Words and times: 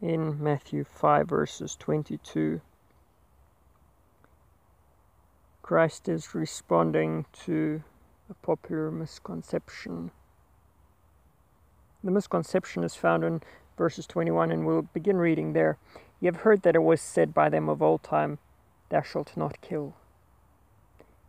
in 0.00 0.42
Matthew 0.42 0.84
5, 0.84 1.28
verses 1.28 1.76
22. 1.76 2.60
Christ 5.62 6.08
is 6.08 6.34
responding 6.34 7.26
to 7.44 7.82
a 8.30 8.34
popular 8.34 8.90
misconception. 8.90 10.10
The 12.04 12.10
misconception 12.10 12.84
is 12.84 12.94
found 12.94 13.24
in 13.24 13.42
verses 13.76 14.06
21, 14.06 14.50
and 14.52 14.66
we'll 14.66 14.82
begin 14.82 15.16
reading 15.16 15.54
there. 15.54 15.78
You 16.20 16.26
have 16.26 16.42
heard 16.42 16.62
that 16.62 16.76
it 16.76 16.82
was 16.82 17.00
said 17.00 17.34
by 17.34 17.48
them 17.48 17.68
of 17.68 17.82
old 17.82 18.02
time, 18.02 18.38
Thou 18.90 19.02
shalt 19.02 19.36
not 19.36 19.60
kill. 19.60 19.94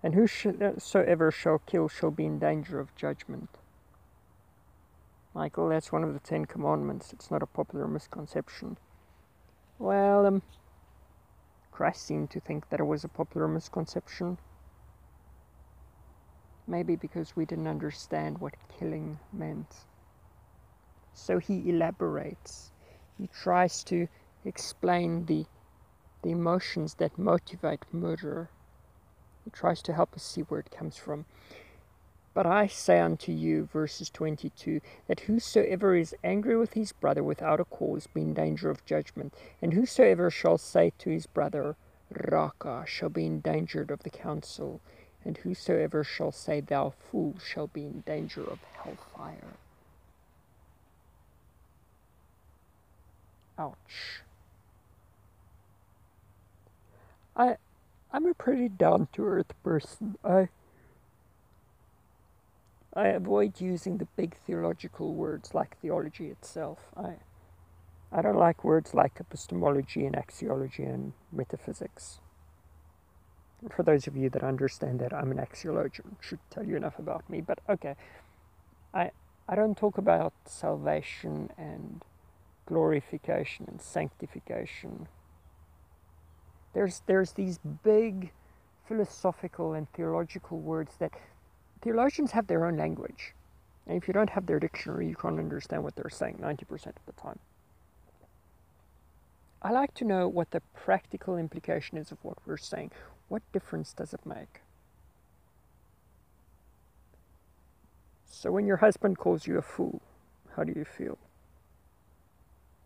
And 0.03 0.13
whosoever 0.13 1.31
shall 1.31 1.59
kill 1.65 1.87
shall 1.87 2.11
be 2.11 2.25
in 2.25 2.37
danger 2.37 2.79
of 2.79 2.95
judgment. 2.95 3.49
Michael, 5.37 5.69
that's 5.69 5.91
one 5.91 6.03
of 6.03 6.13
the 6.13 6.19
Ten 6.19 6.45
Commandments. 6.45 7.13
It's 7.13 7.29
not 7.29 7.43
a 7.43 7.45
popular 7.45 7.87
misconception. 7.87 8.75
Well, 9.77 10.25
um, 10.25 10.41
Christ 11.71 12.07
seemed 12.07 12.31
to 12.31 12.39
think 12.39 12.67
that 12.69 12.79
it 12.79 12.85
was 12.85 13.03
a 13.03 13.07
popular 13.07 13.47
misconception. 13.47 14.39
Maybe 16.65 16.95
because 16.95 17.35
we 17.35 17.45
didn't 17.45 17.67
understand 17.67 18.39
what 18.39 18.55
killing 18.79 19.19
meant. 19.31 19.75
So 21.13 21.37
he 21.37 21.69
elaborates. 21.69 22.71
He 23.19 23.27
tries 23.27 23.83
to 23.83 24.07
explain 24.43 25.27
the, 25.27 25.45
the 26.23 26.31
emotions 26.31 26.95
that 26.95 27.19
motivate 27.19 27.85
murder. 27.91 28.49
He 29.45 29.51
tries 29.51 29.83
to 29.83 29.93
help 29.93 30.15
us 30.15 30.23
see 30.23 30.41
where 30.41 30.61
it 30.61 30.71
comes 30.71 30.97
from. 30.97 31.25
But 32.37 32.45
I 32.45 32.67
say 32.67 32.99
unto 32.99 33.31
you, 33.31 33.65
verses 33.65 34.11
22, 34.11 34.79
that 35.07 35.21
whosoever 35.21 35.95
is 35.95 36.13
angry 36.23 36.55
with 36.55 36.73
his 36.73 36.91
brother 36.91 37.23
without 37.23 37.59
a 37.59 37.65
cause 37.65 38.05
be 38.05 38.21
in 38.21 38.35
danger 38.35 38.69
of 38.69 38.85
judgment, 38.85 39.33
and 39.59 39.73
whosoever 39.73 40.29
shall 40.29 40.59
say 40.59 40.93
to 40.99 41.09
his 41.09 41.25
brother, 41.25 41.75
Raca, 42.11 42.83
shall 42.85 43.09
be 43.09 43.25
endangered 43.25 43.89
of 43.89 44.03
the 44.03 44.11
council, 44.11 44.81
and 45.25 45.37
whosoever 45.37 46.03
shall 46.03 46.31
say, 46.31 46.61
Thou 46.61 46.91
fool, 46.91 47.39
shall 47.43 47.65
be 47.65 47.87
in 47.87 48.01
danger 48.01 48.43
of 48.43 48.59
hellfire. 48.83 49.55
Ouch. 53.57 54.21
I 57.35 57.57
I'm 58.13 58.27
a 58.27 58.35
pretty 58.35 58.69
down 58.69 59.07
to 59.13 59.25
earth 59.25 59.53
person. 59.63 60.19
I 60.23 60.49
I 62.97 63.09
avoid 63.09 63.61
using 63.61 63.99
the 63.99 64.07
big 64.15 64.35
theological 64.47 65.13
words 65.13 65.53
like 65.53 65.77
theology 65.79 66.29
itself. 66.29 66.79
I, 66.97 67.17
I 68.11 68.23
don't 68.23 68.39
like 68.39 68.63
words 68.63 68.95
like 68.95 69.19
epistemology 69.19 70.03
and 70.07 70.15
axiology 70.15 70.79
and 70.79 71.13
metaphysics. 71.31 72.19
For 73.69 73.83
those 73.83 74.07
of 74.07 74.17
you 74.17 74.31
that 74.31 74.43
understand 74.43 74.99
that 74.99 75.13
I'm 75.13 75.29
an 75.29 75.37
axiologian, 75.37 76.15
should 76.21 76.39
tell 76.49 76.65
you 76.65 76.75
enough 76.75 76.97
about 76.97 77.29
me, 77.29 77.39
but 77.39 77.59
okay. 77.69 77.95
I 78.95 79.11
I 79.47 79.55
don't 79.55 79.77
talk 79.77 79.99
about 79.99 80.33
salvation 80.45 81.51
and 81.55 82.03
glorification 82.65 83.65
and 83.67 83.79
sanctification. 83.79 85.07
There's 86.73 87.03
there's 87.05 87.33
these 87.33 87.59
big 87.83 88.31
philosophical 88.87 89.73
and 89.73 89.91
theological 89.93 90.57
words 90.57 90.95
that 90.97 91.11
theologians 91.81 92.31
have 92.31 92.47
their 92.47 92.65
own 92.65 92.77
language. 92.77 93.33
And 93.85 93.97
if 93.97 94.07
you 94.07 94.13
don't 94.13 94.31
have 94.31 94.45
their 94.45 94.59
dictionary, 94.59 95.07
you 95.07 95.15
can't 95.15 95.39
understand 95.39 95.83
what 95.83 95.95
they're 95.95 96.09
saying 96.09 96.39
90% 96.41 96.87
of 96.87 97.05
the 97.05 97.13
time. 97.13 97.39
I 99.61 99.71
like 99.71 99.93
to 99.95 100.05
know 100.05 100.27
what 100.27 100.51
the 100.51 100.61
practical 100.75 101.37
implication 101.37 101.97
is 101.97 102.11
of 102.11 102.23
what 102.23 102.37
we're 102.45 102.57
saying. 102.57 102.91
What 103.27 103.41
difference 103.51 103.93
does 103.93 104.13
it 104.13 104.25
make? 104.25 104.61
So 108.29 108.51
when 108.51 108.67
your 108.67 108.77
husband 108.77 109.17
calls 109.17 109.47
you 109.47 109.57
a 109.57 109.61
fool, 109.61 110.01
how 110.55 110.63
do 110.63 110.73
you 110.75 110.85
feel? 110.85 111.17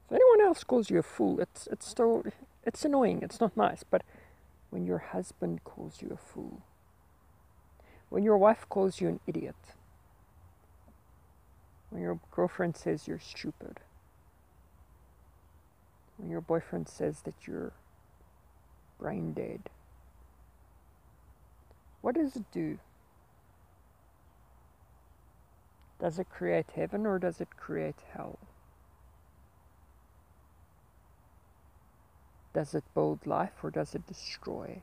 If 0.05 0.15
anyone 0.15 0.41
else 0.41 0.63
calls 0.63 0.89
you 0.89 0.99
a 0.99 1.03
fool, 1.03 1.39
it's 1.39 1.67
it's 1.71 1.87
still 1.87 2.23
it's 2.65 2.85
annoying, 2.85 3.19
it's 3.21 3.39
not 3.41 3.57
nice, 3.57 3.83
but 3.83 4.03
when 4.69 4.85
your 4.85 4.99
husband 4.99 5.63
calls 5.63 6.01
you 6.01 6.09
a 6.13 6.17
fool, 6.17 6.61
when 8.11 8.23
your 8.23 8.37
wife 8.37 8.65
calls 8.67 8.99
you 8.99 9.07
an 9.07 9.21
idiot, 9.25 9.55
when 11.89 12.01
your 12.01 12.19
girlfriend 12.29 12.75
says 12.75 13.07
you're 13.07 13.17
stupid, 13.17 13.79
when 16.17 16.29
your 16.29 16.41
boyfriend 16.41 16.89
says 16.89 17.21
that 17.21 17.33
you're 17.47 17.71
brain 18.99 19.31
dead, 19.31 19.61
what 22.01 22.15
does 22.15 22.35
it 22.35 22.43
do? 22.51 22.79
Does 25.97 26.19
it 26.19 26.29
create 26.29 26.71
heaven 26.75 27.05
or 27.05 27.17
does 27.17 27.39
it 27.39 27.55
create 27.55 27.95
hell? 28.13 28.37
Does 32.53 32.75
it 32.75 32.83
build 32.93 33.25
life 33.25 33.63
or 33.63 33.71
does 33.71 33.95
it 33.95 34.05
destroy? 34.05 34.81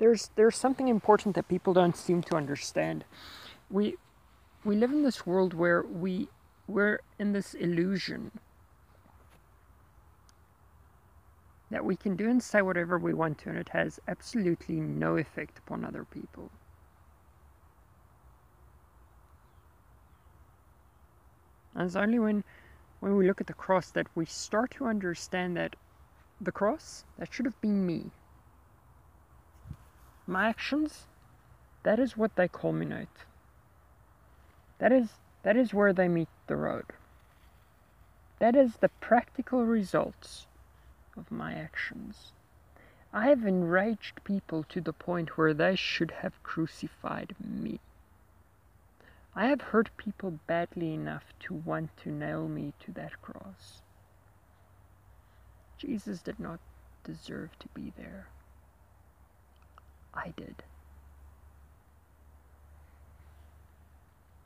There's 0.00 0.30
there's 0.34 0.56
something 0.56 0.88
important 0.88 1.36
that 1.36 1.46
people 1.46 1.74
don't 1.74 1.96
seem 1.96 2.22
to 2.22 2.34
understand. 2.34 3.04
We 3.70 3.96
we 4.64 4.74
live 4.74 4.90
in 4.90 5.02
this 5.04 5.26
world 5.26 5.54
where 5.54 5.82
we 5.82 6.28
we're 6.66 7.00
in 7.18 7.32
this 7.32 7.54
illusion 7.54 8.32
that 11.70 11.84
we 11.84 11.96
can 11.96 12.16
do 12.16 12.28
and 12.28 12.42
say 12.42 12.62
whatever 12.62 12.98
we 12.98 13.12
want 13.12 13.38
to 13.38 13.50
and 13.50 13.58
it 13.58 13.68
has 13.68 14.00
absolutely 14.08 14.76
no 14.76 15.16
effect 15.16 15.58
upon 15.58 15.84
other 15.84 16.04
people. 16.04 16.50
And 21.74 21.84
it's 21.84 21.94
only 21.94 22.18
when 22.18 22.42
when 23.00 23.16
we 23.16 23.26
look 23.26 23.40
at 23.42 23.46
the 23.46 23.54
cross 23.54 23.90
that 23.90 24.06
we 24.14 24.24
start 24.24 24.70
to 24.72 24.86
understand 24.86 25.58
that 25.58 25.76
the 26.40 26.52
cross 26.52 27.04
that 27.18 27.32
should 27.32 27.44
have 27.44 27.60
been 27.60 27.86
me 27.86 28.10
my 30.30 30.48
actions, 30.48 31.06
that 31.82 31.98
is 31.98 32.16
what 32.16 32.36
they 32.36 32.48
culminate. 32.48 33.08
That 34.78 34.92
is, 34.92 35.08
that 35.42 35.56
is 35.56 35.74
where 35.74 35.92
they 35.92 36.08
meet 36.08 36.28
the 36.46 36.56
road. 36.56 36.86
That 38.38 38.56
is 38.56 38.76
the 38.76 38.88
practical 39.00 39.66
results 39.66 40.46
of 41.16 41.30
my 41.30 41.52
actions. 41.52 42.32
I 43.12 43.28
have 43.28 43.44
enraged 43.44 44.22
people 44.24 44.64
to 44.68 44.80
the 44.80 44.92
point 44.92 45.36
where 45.36 45.52
they 45.52 45.74
should 45.74 46.12
have 46.22 46.42
crucified 46.42 47.34
me. 47.38 47.80
I 49.34 49.46
have 49.46 49.60
hurt 49.60 49.90
people 49.96 50.38
badly 50.46 50.94
enough 50.94 51.24
to 51.40 51.54
want 51.54 51.96
to 51.98 52.10
nail 52.10 52.48
me 52.48 52.72
to 52.80 52.92
that 52.92 53.20
cross. 53.20 53.82
Jesus 55.76 56.20
did 56.20 56.38
not 56.38 56.60
deserve 57.04 57.50
to 57.58 57.68
be 57.74 57.92
there. 57.96 58.26
I 60.14 60.32
did. 60.36 60.62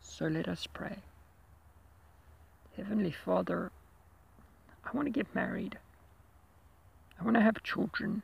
So 0.01 0.27
let 0.27 0.49
us 0.49 0.67
pray. 0.67 0.99
Heavenly 2.77 3.13
Father, 3.13 3.71
I 4.85 4.97
want 4.97 5.07
to 5.07 5.13
get 5.13 5.35
married. 5.35 5.79
I 7.19 7.25
want 7.25 7.37
to 7.37 7.43
have 7.43 7.63
children. 7.63 8.23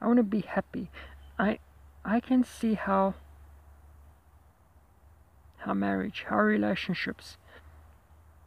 I 0.00 0.06
want 0.06 0.18
to 0.18 0.22
be 0.22 0.40
happy. 0.40 0.90
I 1.38 1.58
I 2.04 2.20
can 2.20 2.44
see 2.44 2.74
how 2.74 3.14
how 5.58 5.74
marriage, 5.74 6.24
how 6.28 6.38
relationships, 6.38 7.36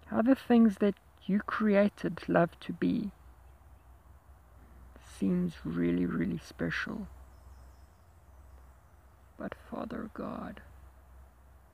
how 0.08 0.22
the 0.22 0.36
things 0.36 0.78
that 0.80 0.96
you 1.26 1.40
created 1.40 2.22
love 2.28 2.60
to 2.60 2.74
be 2.74 3.12
seems 5.20 5.54
really, 5.64 6.06
really 6.06 6.40
special. 6.40 7.08
But 9.44 9.56
Father 9.70 10.10
God, 10.14 10.62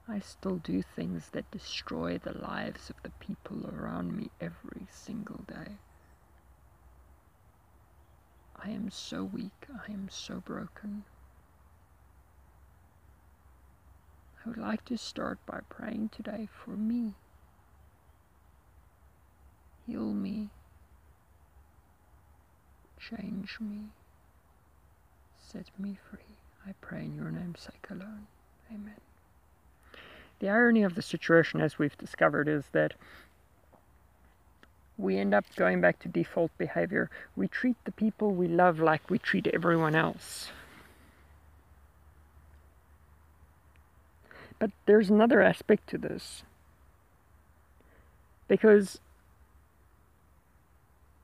I 0.08 0.18
still 0.22 0.56
do 0.56 0.82
things 0.82 1.30
that 1.34 1.52
destroy 1.52 2.18
the 2.18 2.36
lives 2.36 2.90
of 2.90 2.96
the 3.04 3.12
people 3.24 3.70
around 3.72 4.18
me 4.18 4.32
every 4.42 4.88
single 4.90 5.42
day. 5.48 5.74
I 8.56 8.72
am 8.72 8.90
so 8.90 9.24
weak, 9.24 9.68
I 9.70 9.92
am 9.92 10.08
so 10.10 10.42
broken. 10.44 11.04
I 14.44 14.50
would 14.50 14.58
like 14.58 14.84
to 14.86 14.98
start 14.98 15.38
by 15.46 15.60
praying 15.70 16.10
today 16.10 16.50
for 16.52 16.72
me. 16.72 17.14
Heal 19.86 20.12
me. 20.12 20.50
Change 23.00 23.60
me. 23.60 23.90
Set 25.38 25.68
me 25.78 26.00
free. 26.10 26.39
I 26.70 26.74
pray 26.82 27.00
in 27.00 27.16
your 27.16 27.32
name's 27.32 27.62
sake 27.62 27.88
alone. 27.90 28.28
Amen. 28.72 28.94
the 30.40 30.50
irony 30.50 30.84
of 30.84 30.94
the 30.94 31.02
situation, 31.02 31.60
as 31.62 31.80
we've 31.80 31.98
discovered, 31.98 32.48
is 32.48 32.66
that 32.74 32.94
we 34.96 35.18
end 35.18 35.34
up 35.34 35.46
going 35.56 35.82
back 35.82 35.98
to 36.00 36.08
default 36.08 36.56
behavior. 36.60 37.10
We 37.36 37.48
treat 37.48 37.76
the 37.86 37.92
people 37.92 38.36
we 38.36 38.48
love 38.48 38.80
like 38.80 39.10
we 39.10 39.18
treat 39.18 39.48
everyone 39.48 39.96
else. 39.96 40.52
But 44.60 44.70
there's 44.86 45.10
another 45.10 45.42
aspect 45.42 45.90
to 45.90 45.98
this. 45.98 46.44
Because 48.48 49.00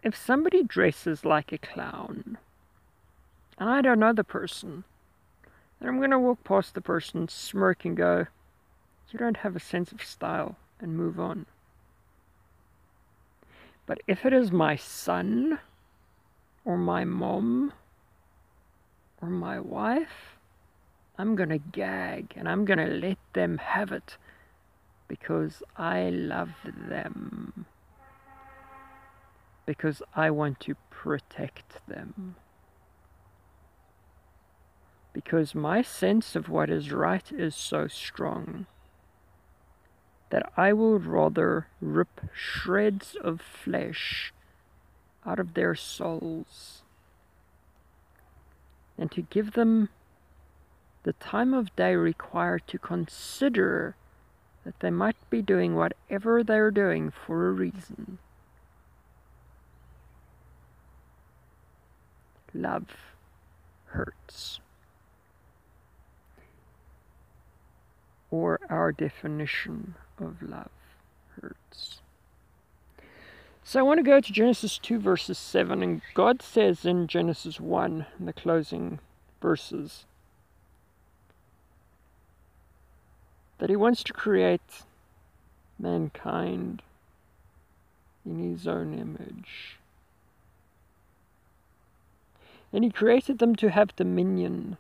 if 0.02 0.16
somebody 0.16 0.64
dresses 0.64 1.24
like 1.24 1.52
a 1.52 1.60
clown, 1.60 2.40
and 3.60 3.70
I 3.70 3.82
don't 3.82 4.00
know 4.00 4.14
the 4.14 4.24
person, 4.24 4.86
then 5.86 5.94
I'm 5.94 6.00
going 6.00 6.10
to 6.10 6.18
walk 6.20 6.44
past 6.44 6.74
the 6.74 6.82
person, 6.82 7.28
smirk, 7.28 7.86
and 7.86 7.96
go, 7.96 8.26
You 9.12 9.20
don't 9.20 9.38
have 9.38 9.56
a 9.56 9.60
sense 9.60 9.92
of 9.92 10.04
style, 10.04 10.58
and 10.80 10.98
move 10.98 11.20
on. 11.20 11.46
But 13.86 14.00
if 14.08 14.26
it 14.26 14.34
is 14.34 14.52
my 14.52 14.78
son, 14.78 15.60
or 16.66 16.76
my 16.76 17.06
mom, 17.06 17.72
or 19.22 19.30
my 19.30 19.60
wife, 19.60 20.38
I'm 21.20 21.36
gonna 21.36 21.60
gag 21.60 22.34
and 22.36 22.50
I'm 22.50 22.66
gonna 22.66 22.88
let 22.88 23.20
them 23.34 23.60
have 23.60 23.92
it 23.92 24.18
because 25.08 25.62
I 25.78 26.10
love 26.10 26.50
them. 26.64 27.68
Because 29.68 30.02
I 30.16 30.32
want 30.32 30.60
to 30.62 30.76
protect 30.90 31.88
them. 31.88 32.36
Because 35.16 35.56
my 35.56 35.82
sense 35.82 36.36
of 36.36 36.50
what 36.50 36.70
is 36.70 36.92
right 36.92 37.32
is 37.32 37.56
so 37.56 37.88
strong 37.88 38.66
that 40.30 40.52
I 40.58 40.74
will 40.74 41.00
rather 41.00 41.68
rip 41.80 42.20
shreds 42.34 43.16
of 43.16 43.40
flesh 43.40 44.34
out 45.26 45.40
of 45.40 45.54
their 45.54 45.74
souls 45.74 46.82
and 48.98 49.10
to 49.14 49.22
give 49.22 49.54
them 49.54 49.88
the 51.04 51.14
time 51.14 51.54
of 51.54 51.74
day 51.78 51.96
required 51.96 52.64
to 52.68 52.78
consider 52.78 53.96
that 54.66 54.82
they 54.82 54.92
might 54.92 55.16
be 55.30 55.42
doing 55.42 55.76
whatever 55.76 56.44
they're 56.44 56.72
doing 56.72 57.10
for 57.10 57.48
a 57.48 57.52
reason. 57.54 58.18
Love 62.54 62.98
hurts. 63.86 64.60
Or 68.32 68.60
our 68.70 68.92
definition 68.92 69.96
of 70.20 70.42
love 70.42 70.70
hurts. 71.40 72.02
So 73.64 73.80
I 73.80 73.84
want 73.84 73.98
to 73.98 74.04
go 74.04 74.20
to 74.20 74.32
Genesis 74.32 74.78
2, 74.78 75.00
verses 75.00 75.38
7, 75.38 75.82
and 75.82 76.02
God 76.14 76.42
says 76.42 76.86
in 76.86 77.08
Genesis 77.08 77.60
1, 77.60 78.06
in 78.20 78.26
the 78.26 78.34
closing 78.34 79.00
verses, 79.42 80.06
that 83.58 83.70
He 83.72 83.76
wants 83.76 84.04
to 84.04 84.14
create 84.14 84.84
mankind 85.80 86.84
in 88.24 88.52
His 88.52 88.68
own 88.68 88.94
image. 88.94 89.78
And 92.72 92.84
He 92.84 92.92
created 92.92 93.40
them 93.40 93.56
to 93.56 93.72
have 93.72 93.96
dominion. 93.96 94.78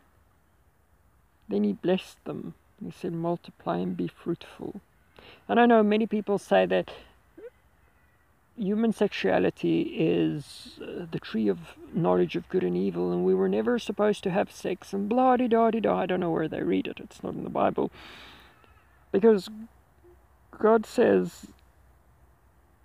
Then 1.49 1.63
He 1.63 1.73
blessed 1.73 2.23
them. 2.25 2.53
He 2.83 2.91
said, 2.91 3.13
Multiply 3.13 3.77
and 3.77 3.95
be 3.95 4.07
fruitful. 4.07 4.81
And 5.47 5.59
I 5.59 5.65
know 5.65 5.83
many 5.83 6.07
people 6.07 6.37
say 6.37 6.65
that 6.65 6.91
human 8.57 8.93
sexuality 8.93 9.81
is 9.97 10.79
uh, 10.81 11.05
the 11.11 11.19
tree 11.19 11.47
of 11.47 11.59
knowledge 11.93 12.35
of 12.35 12.47
good 12.49 12.63
and 12.63 12.77
evil, 12.77 13.11
and 13.11 13.25
we 13.25 13.33
were 13.33 13.49
never 13.49 13.77
supposed 13.79 14.23
to 14.23 14.31
have 14.31 14.51
sex, 14.51 14.93
and 14.93 15.09
blah 15.09 15.37
de 15.37 15.47
da 15.47 15.71
de 15.71 15.81
da. 15.81 15.99
I 15.99 16.05
don't 16.05 16.19
know 16.19 16.31
where 16.31 16.47
they 16.47 16.61
read 16.63 16.87
it, 16.87 16.99
it's 16.99 17.23
not 17.23 17.33
in 17.33 17.43
the 17.43 17.49
Bible. 17.49 17.91
Because 19.11 19.49
God 20.57 20.85
says, 20.85 21.47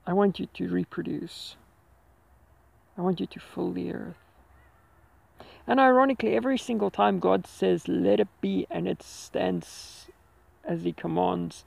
I 0.07 0.13
want 0.13 0.41
you 0.41 0.47
to 0.55 0.69
reproduce, 0.69 1.57
I 2.99 3.03
want 3.03 3.21
you 3.21 3.27
to 3.27 3.41
fill 3.41 3.73
the 3.73 3.93
earth. 3.93 4.17
And 5.71 5.79
ironically, 5.79 6.35
every 6.35 6.59
single 6.59 6.91
time 6.91 7.21
God 7.21 7.47
says, 7.47 7.87
let 7.87 8.19
it 8.19 8.27
be, 8.41 8.67
and 8.69 8.89
it 8.89 9.05
stands 9.05 10.09
as 10.65 10.83
He 10.83 10.93
commands, 10.93 11.65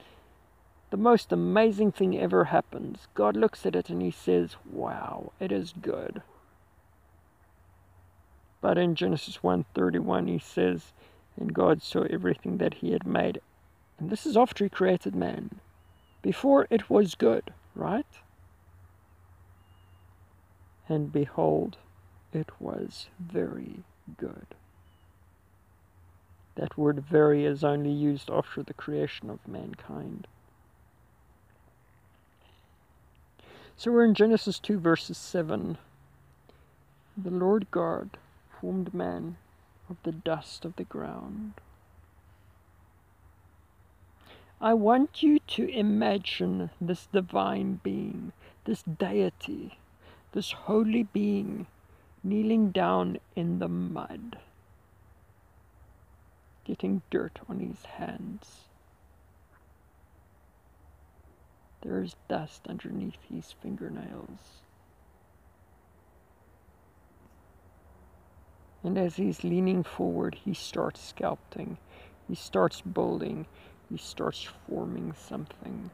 the 0.90 0.98
most 0.98 1.32
amazing 1.32 1.94
thing 1.94 2.20
ever 2.20 2.44
happens. 2.44 3.08
God 3.14 3.38
looks 3.38 3.66
at 3.66 3.78
it 3.78 3.90
and 3.90 4.02
he 4.02 4.12
says, 4.12 4.58
Wow, 4.70 5.32
it 5.40 5.54
is 5.54 5.74
good. 5.82 6.22
But 8.60 8.78
in 8.78 8.94
Genesis 8.94 9.38
1:31 9.38 10.28
he 10.28 10.38
says, 10.38 10.92
And 11.38 11.54
God 11.54 11.82
saw 11.82 12.02
everything 12.02 12.58
that 12.58 12.74
he 12.74 12.92
had 12.92 13.08
made. 13.08 13.40
And 13.98 14.10
this 14.10 14.26
is 14.26 14.36
after 14.36 14.66
he 14.66 14.70
created 14.70 15.16
man. 15.16 15.62
Before 16.22 16.68
it 16.70 16.90
was 16.90 17.16
good, 17.16 17.54
right? 17.74 18.06
And 20.90 21.10
behold, 21.10 21.78
it 22.34 22.50
was 22.60 23.08
very 23.18 23.86
good. 24.18 24.48
That 26.56 26.78
word 26.78 27.04
very 27.04 27.46
is 27.46 27.64
only 27.64 27.92
used 27.92 28.30
after 28.30 28.62
the 28.62 28.74
creation 28.74 29.30
of 29.30 29.48
mankind. 29.48 30.28
So 33.76 33.92
we're 33.92 34.06
in 34.06 34.14
Genesis 34.14 34.60
2, 34.60 34.80
verses 34.80 35.18
7. 35.18 35.78
The 37.18 37.32
Lord 37.32 37.68
God 37.72 38.12
formed 38.62 38.94
man 38.94 39.38
of 39.90 39.98
the 40.04 40.12
dust 40.12 40.64
of 40.64 40.76
the 40.76 40.84
ground. 40.84 41.54
I 44.62 44.74
want 44.74 45.22
you 45.22 45.40
to 45.40 45.68
imagine 45.68 46.70
this 46.80 47.08
divine 47.12 47.82
being, 47.84 48.32
this 48.64 48.84
deity, 48.84 49.78
this 50.32 50.52
holy 50.54 51.04
being 51.04 51.68
kneeling 52.24 52.72
down 52.72 53.18
in 53.36 53.60
the 53.60 53.68
mud, 53.68 54.38
getting 56.64 57.02
dirt 57.10 57.40
on 57.50 57.60
his 57.60 57.84
hands. 57.86 58.62
There 61.82 62.02
is 62.02 62.16
dust 62.30 62.62
underneath 62.70 63.18
his 63.30 63.54
fingernails. 63.62 64.62
And 68.84 68.98
as 68.98 69.18
he's 69.18 69.44
leaning 69.44 69.84
forward, 69.84 70.38
he 70.46 70.54
starts 70.54 71.14
sculpting, 71.14 71.78
he 72.28 72.36
starts 72.36 72.80
building, 72.82 73.48
he 73.90 73.98
starts 73.98 74.48
forming 74.68 75.14
something. 75.14 75.90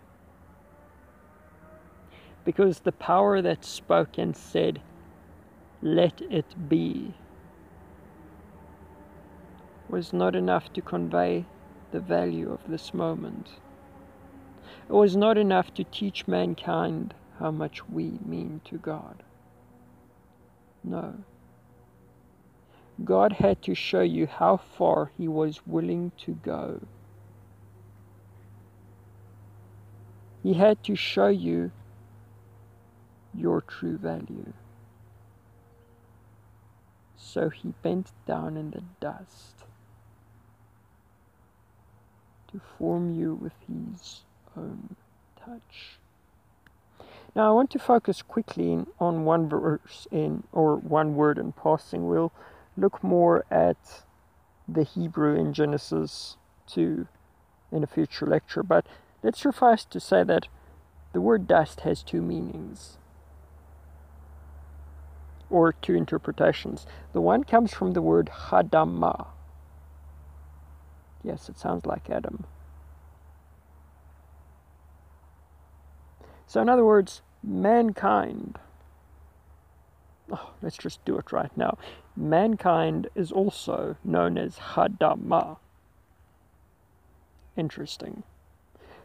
Because 2.46 2.80
the 2.80 2.92
power 2.92 3.42
that 3.42 3.66
spoke 3.66 4.18
and 4.18 4.36
said, 4.36 4.82
Let 5.82 6.22
it 6.30 6.70
be, 6.70 7.14
was 9.90 10.14
not 10.14 10.36
enough 10.36 10.74
to 10.74 10.82
convey 10.82 11.46
the 11.92 12.02
value 12.02 12.52
of 12.52 12.60
this 12.68 12.94
moment. 12.94 13.50
It 14.90 14.94
was 14.94 15.16
not 15.16 15.38
enough 15.38 15.74
to 15.76 15.86
teach 15.86 16.28
mankind 16.28 17.14
how 17.40 17.52
much 17.52 17.88
we 17.90 18.20
mean 18.26 18.62
to 18.66 18.78
God. 18.78 19.24
No. 20.84 21.16
God 23.06 23.34
had 23.34 23.62
to 23.64 23.76
show 23.76 24.02
you 24.02 24.28
how 24.28 24.58
far 24.58 25.12
He 25.18 25.28
was 25.28 25.62
willing 25.66 26.12
to 26.26 26.34
go. 26.34 26.82
He 30.44 30.54
had 30.56 30.84
to 30.84 30.96
show 30.96 31.28
you 31.30 31.72
your 33.34 33.62
true 33.62 33.98
value. 33.98 34.54
So 37.32 37.50
he 37.50 37.74
bent 37.84 38.12
down 38.26 38.58
in 38.58 38.72
the 38.72 38.82
dust 39.00 39.54
to 42.52 42.60
form 42.80 43.14
you 43.14 43.36
with 43.36 43.54
his 43.68 44.22
own 44.58 44.96
touch. 45.40 46.00
Now 47.36 47.48
I 47.48 47.54
want 47.54 47.70
to 47.72 47.80
focus 47.80 48.24
quickly 48.24 48.84
on 49.00 49.26
one 49.26 49.48
verse 49.48 50.08
in 50.10 50.44
or 50.52 50.78
one 50.78 51.14
word 51.14 51.38
in 51.38 51.52
passing. 51.52 52.08
We'll 52.08 52.32
look 52.76 53.04
more 53.04 53.46
at 53.52 54.04
the 54.68 54.84
Hebrew 54.84 55.36
in 55.36 55.54
Genesis 55.54 56.36
2 56.66 57.08
in 57.72 57.84
a 57.84 57.88
future 57.88 58.26
lecture, 58.26 58.64
but 58.64 58.88
let's 59.22 59.40
suffice 59.40 59.86
to 59.86 60.00
say 60.00 60.24
that 60.24 60.48
the 61.14 61.22
word 61.22 61.48
dust 61.48 61.82
has 61.82 62.02
two 62.02 62.24
meanings 62.24 62.99
or 65.50 65.74
two 65.74 65.96
interpretations. 65.96 66.86
The 67.14 67.22
one 67.22 67.44
comes 67.44 67.74
from 67.74 67.92
the 67.92 68.02
word 68.02 68.30
hadama. 68.32 69.28
Yes, 71.24 71.50
it 71.50 71.60
sounds 71.60 71.86
like 71.86 72.10
Adam 72.10 72.46
So, 76.50 76.60
in 76.64 76.68
other 76.68 76.84
words, 76.84 77.22
mankind. 77.44 78.58
Oh, 80.32 80.50
let's 80.64 80.78
just 80.78 81.06
do 81.06 81.16
it 81.20 81.32
right 81.32 81.56
now. 81.56 81.78
Mankind 82.18 83.08
is 83.14 83.32
also 83.32 83.98
known 84.04 84.36
as 84.36 84.58
Hadama. 84.74 85.58
Interesting. 87.56 88.24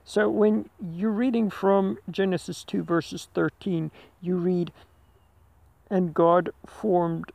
So 0.04 0.30
when 0.30 0.70
you're 0.80 1.10
reading 1.10 1.50
from 1.50 1.98
Genesis 2.10 2.64
2, 2.64 2.82
verses 2.82 3.28
13, 3.34 3.90
you 4.22 4.36
read, 4.36 4.72
And 5.94 6.12
God 6.12 6.50
formed 6.66 7.30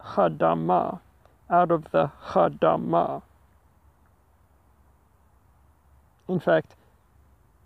Hadama 0.00 1.00
out 1.50 1.72
of 1.72 1.90
the 1.90 2.12
Hadama. 2.26 3.22
In 6.28 6.38
fact, 6.38 6.76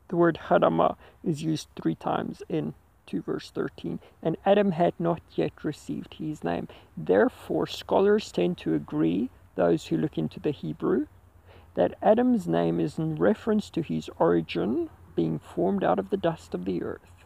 the 0.09 0.17
word 0.17 0.39
Hadama 0.49 0.97
is 1.23 1.43
used 1.43 1.69
three 1.77 1.95
times 1.95 2.43
in 2.49 2.73
2 3.09 3.21
verse 3.21 3.51
13, 3.51 4.01
and 4.23 4.39
Adam 4.47 4.71
had 4.71 4.95
not 4.99 5.21
yet 5.35 5.53
received 5.63 6.15
his 6.15 6.43
name. 6.43 6.67
Therefore, 6.97 7.67
scholars 7.67 8.33
tend 8.33 8.57
to 8.59 8.73
agree, 8.73 9.29
those 9.55 9.89
who 9.89 9.99
look 9.99 10.17
into 10.17 10.41
the 10.41 10.53
Hebrew, 10.53 11.09
that 11.75 11.99
Adam's 12.01 12.49
name 12.49 12.81
is 12.81 12.97
in 12.99 13.17
reference 13.17 13.69
to 13.69 13.83
his 13.83 14.09
origin 14.19 14.89
being 15.15 15.39
formed 15.41 15.85
out 15.85 15.99
of 15.99 16.09
the 16.09 16.17
dust 16.17 16.55
of 16.55 16.65
the 16.65 16.83
earth, 16.83 17.18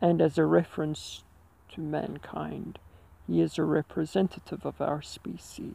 and 0.00 0.20
as 0.20 0.38
a 0.38 0.44
reference 0.44 1.24
to 1.72 1.80
mankind. 1.80 2.78
He 3.26 3.40
is 3.40 3.58
a 3.58 3.64
representative 3.64 4.64
of 4.64 4.80
our 4.80 5.02
species. 5.02 5.74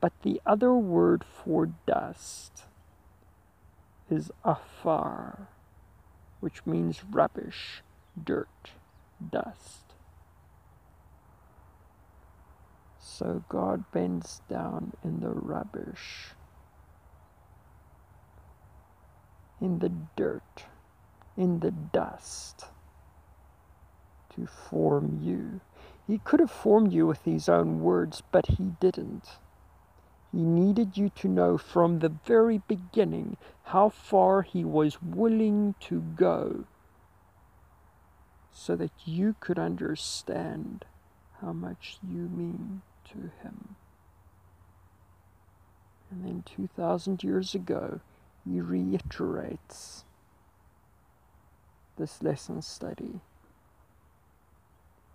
But 0.00 0.12
the 0.22 0.40
other 0.46 0.72
word 0.74 1.24
for 1.24 1.66
dust 1.86 2.64
is 4.10 4.30
afar, 4.44 5.48
which 6.40 6.64
means 6.64 7.04
rubbish, 7.04 7.82
dirt, 8.22 8.70
dust. 9.30 9.92
So 12.98 13.44
God 13.48 13.90
bends 13.90 14.40
down 14.48 14.92
in 15.02 15.20
the 15.20 15.30
rubbish, 15.30 16.28
in 19.60 19.80
the 19.80 19.92
dirt, 20.16 20.64
in 21.36 21.58
the 21.58 21.72
dust 21.72 22.66
to 24.38 24.46
form 24.46 25.20
you. 25.22 25.60
He 26.06 26.18
could 26.18 26.40
have 26.40 26.50
formed 26.50 26.92
you 26.92 27.06
with 27.06 27.24
his 27.24 27.48
own 27.48 27.80
words, 27.80 28.22
but 28.32 28.46
he 28.46 28.72
didn't. 28.80 29.38
He 30.32 30.42
needed 30.42 30.96
you 30.96 31.10
to 31.10 31.28
know 31.28 31.58
from 31.58 31.98
the 31.98 32.08
very 32.08 32.62
beginning 32.68 33.36
how 33.64 33.88
far 33.88 34.42
he 34.42 34.64
was 34.64 35.02
willing 35.02 35.74
to 35.80 36.00
go 36.00 36.64
so 38.52 38.76
that 38.76 38.92
you 39.04 39.36
could 39.40 39.58
understand 39.58 40.84
how 41.40 41.52
much 41.52 41.98
you 42.02 42.28
mean 42.28 42.82
to 43.10 43.30
him. 43.42 43.76
And 46.10 46.24
then 46.24 46.42
2,000 46.44 47.22
years 47.22 47.54
ago, 47.54 48.00
he 48.44 48.60
reiterates 48.60 50.04
this 51.96 52.22
lesson 52.22 52.62
study 52.62 53.20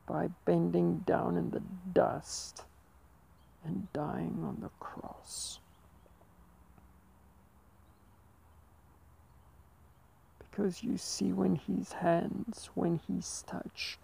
by 0.06 0.30
bending 0.46 1.00
down 1.00 1.38
in 1.38 1.52
the 1.52 1.62
dust 1.94 2.64
and 3.64 3.88
dying 3.94 4.44
on 4.44 4.58
the 4.62 4.70
cross. 4.80 5.60
Because 10.40 10.84
you 10.84 10.98
see, 10.98 11.32
when 11.32 11.56
his 11.56 11.94
hands, 11.94 12.70
when 12.76 13.00
his 13.08 13.44
touch 13.48 13.98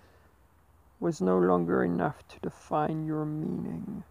was 0.99 1.21
no 1.21 1.37
longer 1.37 1.83
enough 1.83 2.27
to 2.29 2.39
define 2.39 3.05
your 3.05 3.25
meaning, 3.25 4.03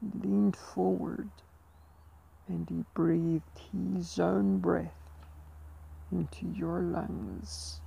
he 0.00 0.10
leaned 0.26 0.56
forward 0.56 1.28
and 2.48 2.68
he 2.68 2.84
breathed 2.94 3.60
his 3.72 4.18
own 4.18 4.58
breath 4.58 4.94
into 6.10 6.46
your 6.46 6.80
lungs 6.80 7.81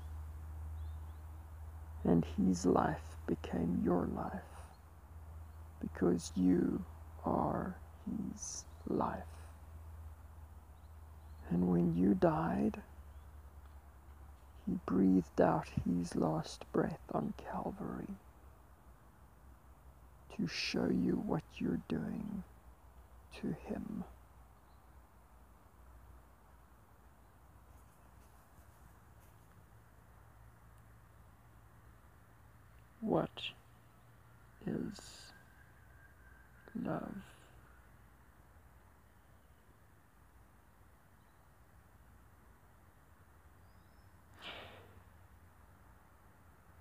and 2.05 2.25
his 2.37 2.65
life 2.65 3.17
became 3.27 3.81
your 3.83 4.07
life 4.15 4.41
because 5.81 6.31
you 6.35 6.83
are 7.25 7.75
his 8.05 8.65
life. 8.87 9.23
And 11.49 11.69
when 11.69 11.95
you 11.95 12.13
died, 12.13 12.81
he 14.65 14.79
breathed 14.85 15.41
out 15.41 15.67
his 15.85 16.15
last 16.15 16.71
breath 16.71 17.01
on 17.13 17.33
Calvary 17.37 18.15
to 20.37 20.47
show 20.47 20.89
you 20.89 21.21
what 21.25 21.43
you're 21.57 21.81
doing 21.87 22.43
to 23.41 23.55
him. 23.67 24.03
What 33.05 33.29
is 34.65 35.31
love? 36.83 37.21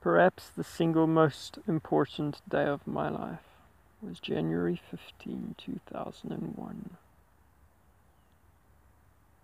Perhaps 0.01 0.49
the 0.49 0.65
single 0.65 1.07
most 1.07 1.59
important 1.69 2.41
day 2.49 2.65
of 2.65 2.87
my 2.87 3.11
life 3.11 3.41
was 4.01 4.19
January 4.19 4.81
15, 4.91 5.57
2001. 5.59 6.91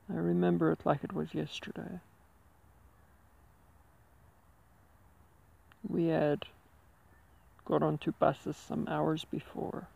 I 0.08 0.16
remember 0.16 0.72
it 0.72 0.80
like 0.86 1.04
it 1.04 1.12
was 1.12 1.34
yesterday. 1.34 2.00
We 5.86 6.06
had 6.06 6.46
got 7.70 7.82
onto 7.84 8.10
buses 8.10 8.56
some 8.56 8.84
hours 8.88 9.24
before. 9.24 9.86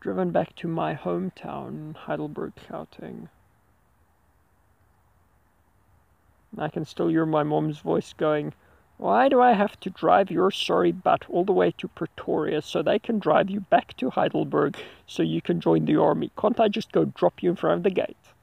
Driven 0.00 0.30
back 0.30 0.54
to 0.56 0.68
my 0.68 0.94
hometown, 0.94 1.96
Heidelberg, 1.96 2.52
Gauteng. 2.68 3.28
I 6.58 6.68
can 6.68 6.84
still 6.84 7.08
hear 7.08 7.24
my 7.24 7.42
mom's 7.42 7.78
voice 7.78 8.12
going, 8.12 8.52
Why 8.98 9.30
do 9.30 9.40
I 9.40 9.52
have 9.52 9.80
to 9.80 9.90
drive 9.90 10.30
your 10.30 10.50
sorry 10.50 10.92
butt 10.92 11.24
all 11.30 11.44
the 11.44 11.52
way 11.54 11.70
to 11.78 11.88
Pretoria 11.88 12.60
so 12.60 12.82
they 12.82 12.98
can 12.98 13.18
drive 13.18 13.48
you 13.48 13.60
back 13.60 13.96
to 13.96 14.10
Heidelberg 14.10 14.76
so 15.06 15.22
you 15.22 15.40
can 15.40 15.62
join 15.62 15.86
the 15.86 15.96
army? 15.96 16.30
Can't 16.38 16.60
I 16.60 16.68
just 16.68 16.92
go 16.92 17.06
drop 17.06 17.42
you 17.42 17.48
in 17.48 17.56
front 17.56 17.78
of 17.78 17.82
the 17.84 17.90
gate? 17.90 18.33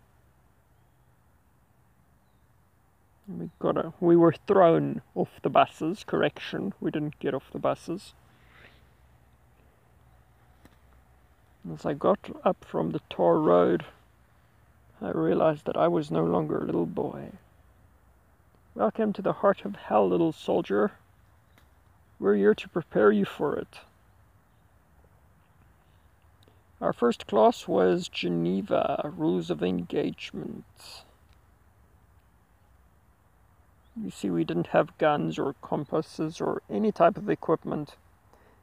We 3.39 3.49
got 3.59 3.77
a, 3.77 3.93
we 3.99 4.15
were 4.15 4.33
thrown 4.45 5.01
off 5.15 5.29
the 5.41 5.49
buses, 5.49 6.03
correction, 6.03 6.73
we 6.81 6.91
didn't 6.91 7.19
get 7.19 7.33
off 7.33 7.51
the 7.51 7.59
buses. 7.59 8.13
As 11.71 11.85
I 11.85 11.93
got 11.93 12.19
up 12.43 12.65
from 12.65 12.91
the 12.91 13.01
tar 13.09 13.37
road, 13.37 13.85
I 15.01 15.11
realized 15.11 15.65
that 15.65 15.77
I 15.77 15.87
was 15.87 16.11
no 16.11 16.25
longer 16.25 16.57
a 16.57 16.65
little 16.65 16.85
boy. 16.85 17.29
Welcome 18.75 19.13
to 19.13 19.21
the 19.21 19.33
heart 19.33 19.63
of 19.65 19.75
hell, 19.75 20.09
little 20.09 20.33
soldier. 20.33 20.91
We're 22.19 22.35
here 22.35 22.55
to 22.55 22.69
prepare 22.69 23.11
you 23.11 23.25
for 23.25 23.55
it. 23.55 23.79
Our 26.81 26.93
first 26.93 27.27
class 27.27 27.67
was 27.67 28.09
Geneva 28.09 29.11
Rules 29.15 29.49
of 29.49 29.63
Engagement. 29.63 30.65
You 33.95 34.09
see, 34.09 34.29
we 34.29 34.43
didn't 34.43 34.67
have 34.67 34.97
guns 34.97 35.37
or 35.37 35.55
compasses 35.61 36.39
or 36.39 36.61
any 36.69 36.91
type 36.91 37.17
of 37.17 37.29
equipment. 37.29 37.95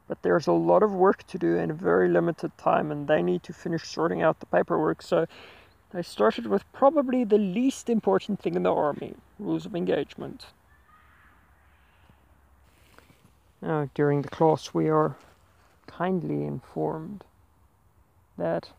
But 0.07 0.23
there's 0.23 0.47
a 0.47 0.53
lot 0.53 0.83
of 0.83 0.95
work 0.95 1.27
to 1.27 1.39
do 1.39 1.57
in 1.57 1.71
a 1.71 1.75
very 1.75 2.09
limited 2.09 2.57
time, 2.57 2.91
and 2.91 3.07
they 3.07 3.21
need 3.21 3.43
to 3.43 3.53
finish 3.53 3.87
sorting 3.87 4.23
out 4.23 4.41
the 4.41 4.47
paperwork. 4.47 5.03
So 5.03 5.27
they 5.93 6.03
started 6.03 6.47
with 6.47 6.71
probably 6.73 7.25
the 7.25 7.39
least 7.39 7.91
important 7.91 8.41
thing 8.41 8.55
in 8.55 8.63
the 8.63 8.73
army 8.73 9.15
rules 9.39 9.67
of 9.67 9.75
engagement. 9.75 10.47
Now, 13.61 13.91
during 13.95 14.23
the 14.23 14.29
class, 14.29 14.73
we 14.73 14.89
are 14.89 15.17
kindly 15.87 16.45
informed 16.45 17.25
that 18.39 18.71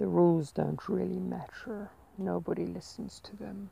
The 0.00 0.08
rules 0.08 0.50
don't 0.50 0.88
really 0.88 1.18
matter. 1.18 1.90
Nobody 2.16 2.64
listens 2.64 3.20
to 3.20 3.36
them. 3.36 3.68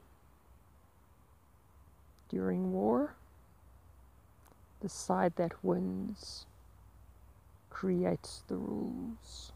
During 2.28 2.70
war, 2.70 3.14
the 4.80 4.90
side 4.90 5.36
that 5.36 5.64
wins 5.64 6.44
creates 7.70 8.42
the 8.46 8.56
rules. 8.56 9.52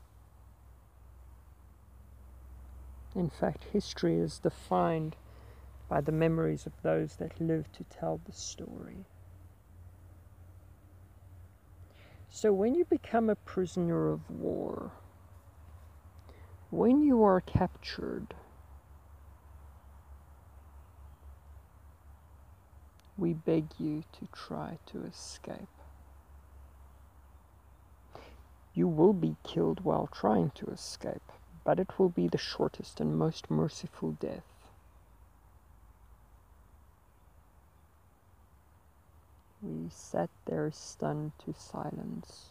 In 3.15 3.29
fact, 3.29 3.65
history 3.65 4.17
is 4.17 4.39
defined 4.39 5.17
by 5.91 6.01
the 6.01 6.11
memories 6.11 6.65
of 6.65 6.73
those 6.81 7.17
that 7.17 7.39
live 7.39 7.71
to 7.73 7.85
tell 7.85 8.19
the 8.25 8.33
story. 8.33 9.05
So, 12.31 12.51
when 12.51 12.75
you 12.75 12.87
become 12.87 13.29
a 13.29 13.37
prisoner 13.37 14.11
of 14.11 14.31
war, 14.31 14.93
when 16.73 17.03
you 17.03 17.23
are 17.23 17.43
captured, 17.43 18.29
we 23.19 23.35
beg 23.35 23.67
you 23.79 24.03
to 24.11 24.27
try 24.33 24.79
to 24.87 25.05
escape. 25.05 25.69
You 28.73 28.89
will 28.89 29.13
be 29.13 29.37
killed 29.45 29.85
while 29.85 30.09
trying 30.11 30.51
to 30.55 30.67
escape, 30.69 31.31
but 31.63 31.79
it 31.79 31.99
will 31.99 32.09
be 32.09 32.27
the 32.27 32.39
shortest 32.39 33.03
and 33.03 33.19
most 33.19 33.51
merciful 33.51 34.13
death. 34.13 34.47
We 39.61 39.91
sat 39.91 40.31
there 40.47 40.71
stunned 40.73 41.33
to 41.45 41.53
silence. 41.53 42.47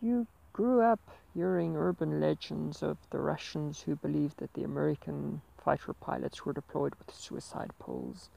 You 0.00 0.26
grew 0.54 0.80
up 0.80 1.10
hearing 1.36 1.76
urban 1.76 2.18
legends 2.18 2.82
of 2.82 2.96
the 3.10 3.18
Russians 3.18 3.82
who 3.82 3.94
believed 3.94 4.38
that 4.38 4.54
the 4.54 4.64
American 4.64 5.42
fighter 5.58 5.92
pilots 5.92 6.46
were 6.46 6.52
deployed 6.54 6.94
with 6.94 7.14
suicide 7.14 7.70
poles. 7.78 8.30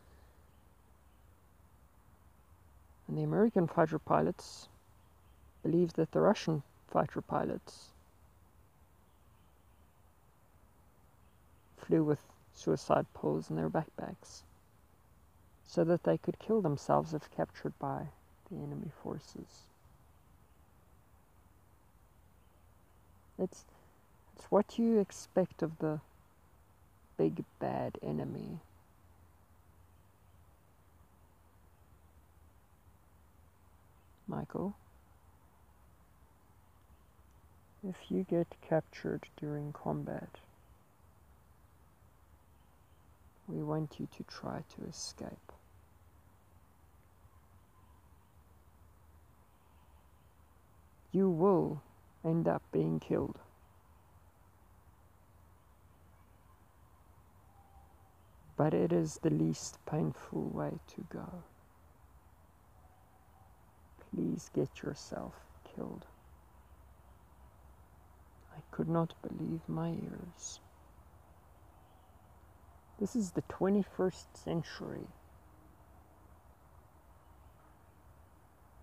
And 3.08 3.18
the 3.18 3.24
American 3.24 3.68
fighter 3.68 4.00
pilots 4.00 4.68
believed 5.64 5.96
that 5.96 6.12
the 6.12 6.20
Russian 6.20 6.62
fighter 6.90 7.22
pilots 7.22 7.94
flew 11.78 12.04
with 12.04 12.20
suicide 12.54 13.06
poles 13.14 13.50
in 13.50 13.56
their 13.56 13.70
backpacks 13.70 14.44
so 15.66 15.86
that 15.86 16.04
they 16.04 16.18
could 16.18 16.38
kill 16.38 16.62
themselves 16.62 17.14
if 17.14 17.32
captured 17.32 17.80
by 17.80 18.10
the 18.52 18.58
enemy 18.58 18.92
forces. 19.02 19.69
It's, 23.42 23.64
it's 24.36 24.46
what 24.50 24.78
you 24.78 25.00
expect 25.00 25.62
of 25.62 25.80
the 25.80 26.02
big 27.18 27.44
bad 27.60 27.98
enemy. 28.04 28.60
Michael? 34.28 34.76
If 37.88 37.96
you 38.10 38.26
get 38.30 38.48
captured 38.68 39.28
during 39.38 39.72
combat, 39.72 40.30
we 43.48 43.64
want 43.64 43.96
you 44.00 44.08
to 44.18 44.24
try 44.24 44.64
to 44.76 44.88
escape. 44.88 45.30
You 51.12 51.30
will 51.30 51.82
end 52.24 52.48
up 52.48 52.64
being 52.72 53.00
killed. 53.00 53.40
But 58.58 58.74
it 58.74 58.92
is 58.92 59.20
the 59.22 59.30
least 59.30 59.78
painful 59.86 60.50
way 60.50 60.80
to 60.96 61.06
go. 61.10 61.44
Please 64.12 64.50
get 64.54 64.82
yourself 64.84 65.34
killed. 65.76 66.06
I 68.54 68.60
could 68.72 68.90
not 68.90 69.14
believe 69.22 69.62
my 69.68 69.90
ears. 69.90 70.60
This 73.00 73.16
is 73.16 73.32
the 73.32 73.44
21st 73.44 74.26
century. 74.34 75.08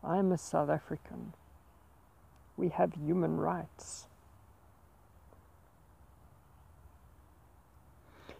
I 0.02 0.16
am 0.16 0.32
a 0.32 0.38
South 0.38 0.70
African. 0.70 1.34
We 2.56 2.68
have 2.70 2.94
human 2.94 3.36
rights. 3.36 4.06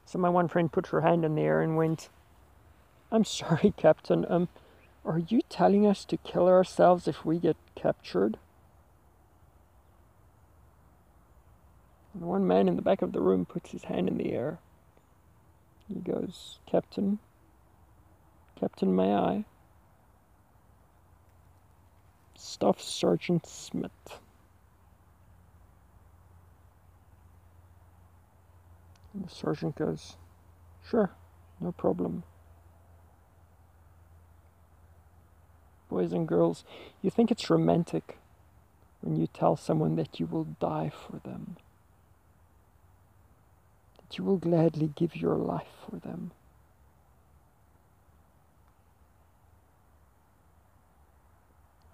So 0.05 0.19
my 0.19 0.29
one 0.29 0.49
friend 0.49 0.71
put 0.71 0.89
her 0.89 1.01
hand 1.01 1.25
in 1.25 1.35
the 1.35 1.43
air 1.43 1.61
and 1.61 1.77
went, 1.77 2.09
I'm 3.11 3.25
sorry, 3.27 3.75
Captain. 3.77 4.25
Um, 4.29 4.49
are 5.05 5.19
you 5.19 5.41
telling 5.49 5.87
us 5.87 6.05
to 6.07 6.17
kill 6.17 6.49
ourselves 6.49 7.07
if 7.09 7.25
we 7.25 7.39
get 7.39 7.57
captured? 7.75 8.39
And 12.15 12.23
one 12.25 12.47
man 12.47 12.69
in 12.69 12.77
the 12.77 12.83
back 12.83 13.03
of 13.03 13.13
the 13.13 13.21
room 13.21 13.45
puts 13.45 13.71
his 13.71 13.85
hand 13.85 14.09
in 14.09 14.17
the 14.17 14.33
air. 14.33 14.59
He 15.89 16.01
goes, 16.01 16.59
Captain, 16.67 17.19
Captain, 18.59 18.95
may 18.97 19.15
I? 19.15 19.45
Staff 22.39 22.81
Sergeant 22.81 23.47
Smith. 23.47 24.21
And 29.15 29.25
the 29.25 29.31
sergeant 29.31 29.77
goes, 29.77 30.17
Sure, 30.89 31.11
no 31.61 31.73
problem. 31.73 32.23
boys 35.89 36.13
and 36.13 36.29
girls, 36.29 36.63
you 37.01 37.11
think 37.11 37.31
it's 37.31 37.49
romantic 37.49 38.19
when 39.01 39.17
you 39.17 39.27
tell 39.27 39.57
someone 39.57 39.97
that 39.97 40.21
you 40.21 40.27
will 40.27 40.45
die 40.61 40.91
for 40.91 41.19
them, 41.25 41.57
that 43.99 44.19
you 44.19 44.25
will 44.25 44.37
gladly 44.37 44.91
give 44.95 45.17
your 45.17 45.37
life 45.37 45.73
for 45.89 45.97
them. 45.97 46.33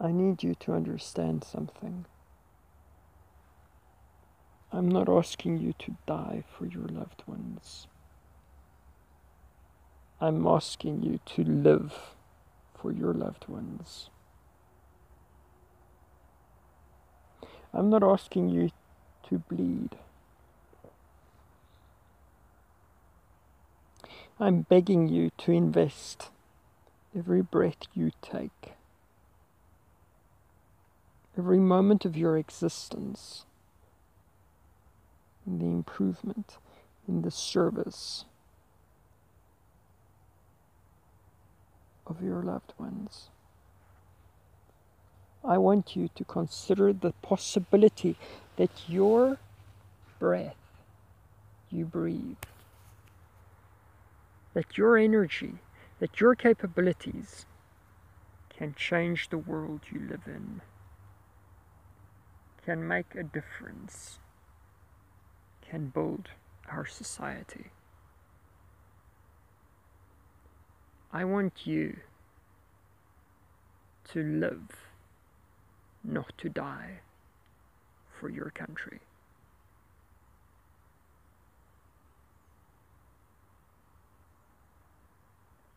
I 0.03 0.11
need 0.11 0.43
you 0.43 0.57
to 0.57 0.73
understand 0.73 1.45
something. 1.45 2.07
I'm 4.73 4.89
not 4.89 5.09
asking 5.09 5.59
you 5.59 5.75
to 5.79 5.97
die 6.07 6.43
for 6.59 6.67
your 6.67 6.89
loved 6.89 7.23
ones. 7.27 7.87
I'm 10.21 10.45
asking 10.47 11.03
you 11.03 11.21
to 11.37 11.45
live 11.45 12.15
for 12.75 12.91
your 12.91 13.13
loved 13.15 13.49
ones. 13.49 14.11
I'm 17.73 17.89
not 17.89 18.03
asking 18.03 18.49
you 18.49 18.71
to 19.29 19.39
bleed. 19.39 19.97
I'm 24.41 24.63
begging 24.63 25.07
you 25.09 25.31
to 25.39 25.53
invest 25.53 26.31
every 27.17 27.43
breath 27.43 27.87
you 27.95 28.11
take, 28.21 28.73
every 31.43 31.59
moment 31.59 32.05
of 32.05 32.17
your 32.17 32.39
existence 32.39 33.47
in 35.45 35.59
the 35.59 35.65
improvement, 35.65 36.57
in 37.09 37.23
the 37.23 37.33
service 37.33 38.27
of 42.07 42.23
your 42.23 42.45
loved 42.45 42.73
ones. 42.79 43.31
I 45.45 45.59
want 45.59 45.97
you 45.97 46.09
to 46.15 46.25
consider 46.25 46.93
the 46.93 47.11
possibility 47.23 48.17
that 48.55 48.71
your 48.87 49.39
breath 50.21 50.55
you 51.73 51.87
breathe, 51.87 52.37
that 54.55 54.79
your 54.79 54.97
energy, 54.97 55.55
that 55.99 56.21
your 56.21 56.37
capabilities 56.37 57.47
can 58.49 58.77
change 58.77 59.31
the 59.31 59.39
world 59.39 59.81
you 59.91 59.99
live 60.09 60.29
in, 60.29 60.61
can 62.65 62.87
make 62.87 63.15
a 63.15 63.23
difference, 63.23 64.19
can 65.69 65.89
build 65.89 66.29
our 66.71 66.87
society. 66.87 67.67
I 71.13 71.25
want 71.25 71.67
you 71.67 71.99
to 74.13 74.23
live, 74.23 74.71
not 76.05 76.33
to 76.39 76.49
die 76.49 77.01
for 78.19 78.31
your 78.31 78.51
country. 78.51 79.01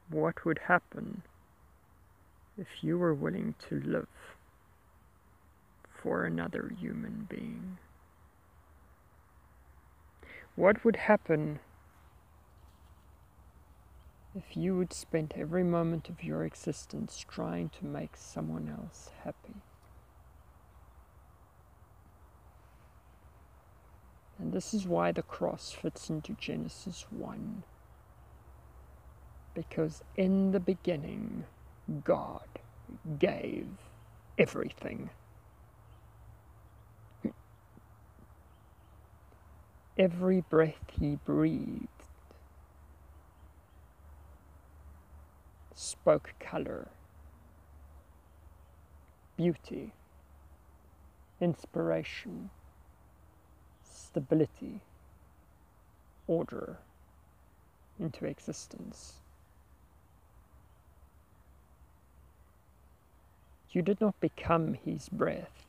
What 0.10 0.46
would 0.46 0.60
happen 0.68 1.24
if 2.58 2.68
you 2.82 2.98
were 2.98 3.14
willing 3.14 3.56
to 3.68 3.82
live 3.82 4.08
for 6.06 6.24
another 6.24 6.72
human 6.80 7.26
being? 7.28 7.80
What 10.56 10.86
would 10.86 10.98
happen 10.98 11.60
if 14.36 14.58
you 14.58 14.76
would 14.76 14.92
spend 14.92 15.34
every 15.38 15.64
moment 15.64 16.10
of 16.10 16.24
your 16.24 16.44
existence 16.44 17.24
trying 17.28 17.70
to 17.70 17.86
make 17.86 18.18
someone 18.18 18.70
else 18.70 19.10
happy. 19.24 19.56
And 24.38 24.52
this 24.52 24.74
is 24.74 24.86
why 24.86 25.14
the 25.14 25.24
cross 25.24 25.72
fits 25.72 26.10
into 26.10 26.34
Genesis 26.34 27.06
1. 27.10 27.64
Because 29.54 30.04
in 30.18 30.52
the 30.52 30.60
beginning, 30.60 31.46
God 32.04 32.48
gave 33.18 33.68
everything. 34.38 35.10
Every 39.98 40.42
breath 40.42 40.92
he 41.00 41.16
breathed 41.24 41.88
spoke 45.74 46.34
color, 46.40 46.90
beauty, 49.38 49.94
inspiration, 51.40 52.50
stability, 53.84 54.82
order 56.28 56.80
into 57.98 58.26
existence. 58.26 59.22
You 63.72 63.82
did 63.82 64.02
not 64.02 64.20
become 64.20 64.74
his 64.74 65.08
breath 65.10 65.65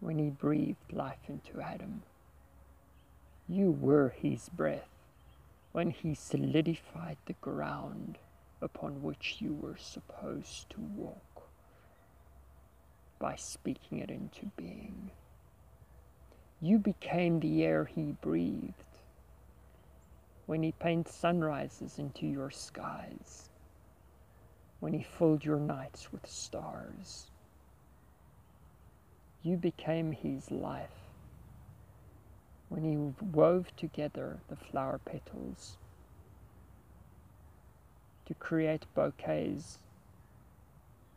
when 0.00 0.18
he 0.18 0.30
breathed 0.30 0.92
life 0.92 1.28
into 1.28 1.60
Adam. 1.60 2.02
You 3.48 3.70
were 3.70 4.10
his 4.10 4.48
breath 4.48 4.88
when 5.72 5.90
he 5.90 6.14
solidified 6.14 7.16
the 7.26 7.34
ground 7.34 8.18
upon 8.60 9.02
which 9.02 9.36
you 9.40 9.54
were 9.54 9.76
supposed 9.76 10.70
to 10.70 10.80
walk 10.80 11.48
by 13.18 13.36
speaking 13.36 13.98
it 13.98 14.10
into 14.10 14.46
being. 14.56 15.10
You 16.60 16.78
became 16.78 17.40
the 17.40 17.64
air 17.64 17.84
he 17.84 18.12
breathed 18.20 18.74
when 20.46 20.62
he 20.62 20.72
painted 20.72 21.12
sunrises 21.12 21.98
into 21.98 22.26
your 22.26 22.50
skies 22.50 23.48
when 24.80 24.92
he 24.92 25.02
filled 25.02 25.44
your 25.44 25.58
nights 25.58 26.12
with 26.12 26.26
stars. 26.26 27.27
You 29.42 29.56
became 29.56 30.12
his 30.12 30.50
life 30.50 30.90
when 32.68 32.84
he 32.84 33.24
wove 33.24 33.74
together 33.76 34.38
the 34.48 34.56
flower 34.56 34.98
petals 34.98 35.76
to 38.26 38.34
create 38.34 38.84
bouquets 38.94 39.78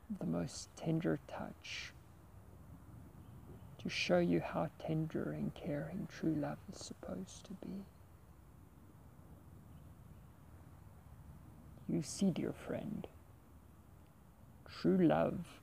of 0.09 0.19
the 0.19 0.25
most 0.25 0.69
tender 0.77 1.19
touch, 1.27 1.91
to 3.81 3.89
show 3.89 4.19
you 4.19 4.39
how 4.39 4.69
tender 4.79 5.31
and 5.31 5.53
caring 5.53 6.07
true 6.09 6.35
love 6.35 6.57
is 6.71 6.79
supposed 6.79 7.45
to 7.45 7.51
be. 7.65 7.83
You 11.89 12.01
see, 12.01 12.31
dear 12.31 12.53
friend, 12.53 13.07
True 14.79 14.97
love 14.97 15.60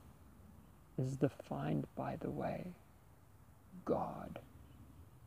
is 0.99 1.15
defined 1.15 1.87
by 1.95 2.17
the 2.19 2.29
way 2.29 2.73
God 3.85 4.39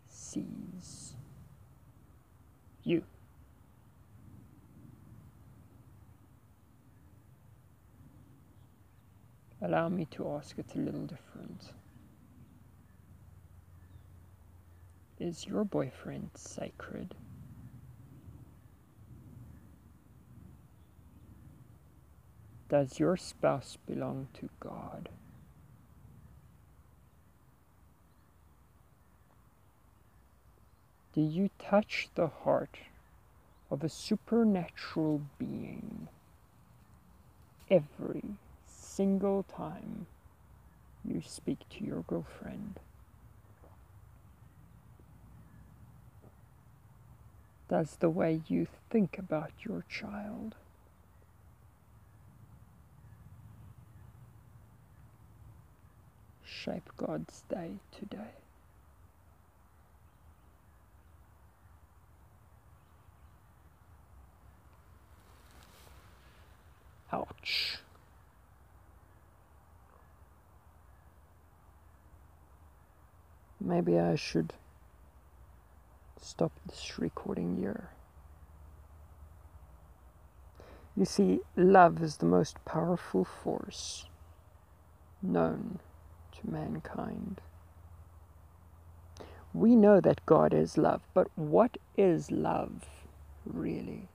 sees 0.07 1.15
you. 2.85 3.05
Allow 9.63 9.89
me 9.89 10.07
to 10.11 10.29
ask 10.33 10.59
it 10.59 10.67
a 10.75 10.79
little 10.79 11.07
different. 11.07 11.73
Is 15.19 15.47
your 15.47 15.65
boyfriend 15.65 16.31
sacred? 16.35 17.15
Does 22.69 22.99
your 22.99 23.17
spouse 23.17 23.79
belong 23.87 24.29
to 24.35 24.49
God? 24.59 25.09
Do 31.15 31.21
you 31.21 31.51
touch 31.59 32.09
the 32.15 32.29
heart 32.29 32.79
of 33.71 33.85
a 33.85 33.89
supernatural 33.89 35.23
being 35.39 36.09
every 37.71 38.25
single 38.67 39.43
time 39.43 40.07
you 41.05 41.23
speak 41.25 41.59
to 41.71 41.85
your 41.85 42.03
girlfriend? 42.03 42.81
Does 47.69 47.97
the 47.97 48.11
way 48.11 48.43
you 48.49 48.67
think 48.91 49.19
about 49.19 49.53
your 49.65 49.85
child 49.89 50.55
shape 56.65 56.91
God's 56.97 57.43
day 57.49 57.73
today. 57.91 58.42
Ouch. 67.13 67.79
Maybe 73.61 73.99
I 73.99 74.17
should 74.17 74.55
stop 76.21 76.53
this 76.67 76.99
recording 76.99 77.57
here. 77.57 77.91
You 80.97 81.05
see, 81.05 81.41
love 81.57 82.03
is 82.03 82.17
the 82.17 82.27
most 82.27 82.63
powerful 82.65 83.25
force 83.25 84.07
known 85.23 85.79
to 86.33 86.51
mankind. 86.51 87.41
We 89.55 89.77
know 89.77 90.01
that 90.01 90.25
God 90.27 90.53
is 90.53 90.77
love, 90.79 91.03
but 91.15 91.29
what 91.37 91.77
is 91.97 92.31
love 92.31 92.87
really? 93.47 94.09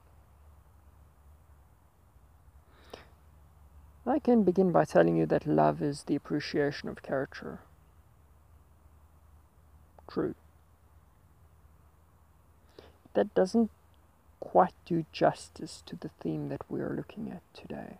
I 4.08 4.18
can 4.18 4.42
begin 4.42 4.72
by 4.72 4.86
telling 4.86 5.16
you 5.16 5.26
that 5.26 5.46
love 5.46 5.82
is 5.82 6.04
the 6.04 6.14
appreciation 6.14 6.88
of 6.88 7.02
character. 7.02 7.60
True. 10.10 10.34
That 13.12 13.34
doesn't 13.34 13.70
quite 14.40 14.72
do 14.86 15.04
justice 15.12 15.82
to 15.84 15.96
the 15.96 16.08
theme 16.20 16.48
that 16.48 16.62
we 16.70 16.80
are 16.80 16.94
looking 16.94 17.30
at 17.30 17.42
today. 17.52 17.98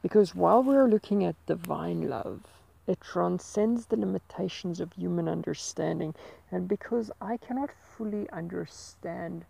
Because 0.00 0.34
while 0.34 0.62
we 0.62 0.74
are 0.76 0.88
looking 0.88 1.24
at 1.24 1.36
divine 1.46 2.08
love, 2.08 2.40
it 2.86 3.00
transcends 3.00 3.86
the 3.86 3.96
limitations 3.96 4.80
of 4.80 4.92
human 4.92 5.28
understanding. 5.28 6.14
And 6.50 6.68
because 6.68 7.10
I 7.20 7.36
cannot 7.36 7.70
fully 7.96 8.30
understand 8.30 9.44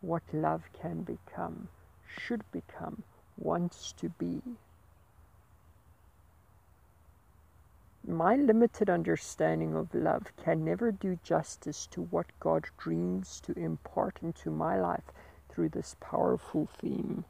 what 0.00 0.22
love 0.32 0.62
can 0.72 1.02
become, 1.02 1.68
should 2.08 2.42
become, 2.52 3.02
wants 3.36 3.92
to 3.92 4.08
be, 4.10 4.42
my 8.06 8.36
limited 8.36 8.88
understanding 8.88 9.74
of 9.74 9.94
love 9.94 10.32
can 10.42 10.64
never 10.64 10.90
do 10.90 11.18
justice 11.22 11.86
to 11.88 12.02
what 12.02 12.26
God 12.40 12.66
dreams 12.78 13.40
to 13.42 13.52
impart 13.52 14.18
into 14.22 14.50
my 14.50 14.80
life 14.80 15.12
through 15.50 15.68
this 15.68 15.94
powerful 16.00 16.68
theme. 16.80 17.24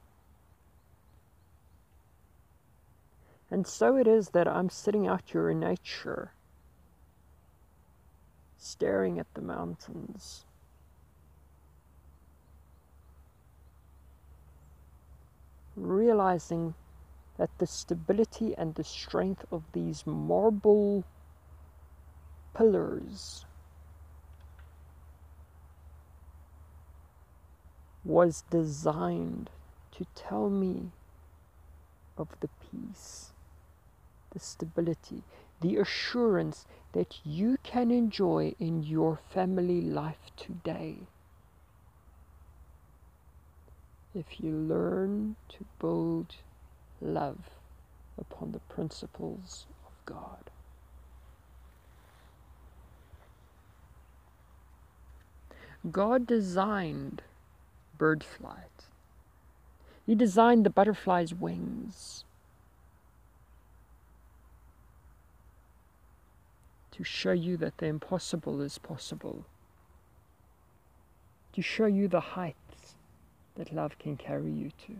And 3.50 3.66
so 3.66 3.96
it 3.96 4.06
is 4.06 4.30
that 4.30 4.46
I'm 4.46 4.70
sitting 4.70 5.08
out 5.08 5.22
here 5.24 5.50
in 5.50 5.60
nature, 5.60 6.32
staring 8.58 9.18
at 9.18 9.32
the 9.34 9.40
mountains. 9.40 10.44
Realizing 15.80 16.74
that 17.36 17.50
the 17.58 17.66
stability 17.66 18.54
and 18.56 18.74
the 18.74 18.84
strength 18.84 19.44
of 19.50 19.62
these 19.72 20.06
marble 20.06 21.04
pillars 22.54 23.46
was 28.04 28.42
designed 28.50 29.50
to 29.92 30.04
tell 30.14 30.50
me 30.50 30.90
of 32.16 32.28
the 32.40 32.48
peace 32.70 33.32
the 34.30 34.38
stability, 34.38 35.22
the 35.60 35.76
assurance 35.76 36.66
that 36.92 37.20
you 37.24 37.58
can 37.62 37.90
enjoy 37.90 38.54
in 38.58 38.82
your 38.82 39.18
family 39.28 39.80
life 39.80 40.30
today 40.36 40.98
if 44.18 44.40
you 44.40 44.50
learn 44.50 45.36
to 45.48 45.64
build 45.78 46.34
love 47.00 47.38
upon 48.18 48.50
the 48.50 48.58
principles 48.58 49.66
of 49.86 49.92
God. 50.04 50.50
God 55.92 56.26
designed 56.26 57.22
bird 57.96 58.24
flight. 58.24 58.88
He 60.04 60.16
designed 60.16 60.66
the 60.66 60.70
butterfly's 60.70 61.32
wings 61.32 62.24
to 66.90 67.04
show 67.04 67.30
you 67.30 67.56
that 67.58 67.78
the 67.78 67.86
impossible 67.86 68.60
is 68.60 68.78
possible, 68.78 69.44
to 71.52 71.62
show 71.62 71.86
you 71.86 72.08
the 72.08 72.20
height 72.20 72.56
that 73.58 73.74
love 73.74 73.98
can 73.98 74.16
carry 74.16 74.50
you 74.50 74.70
to. 74.86 74.96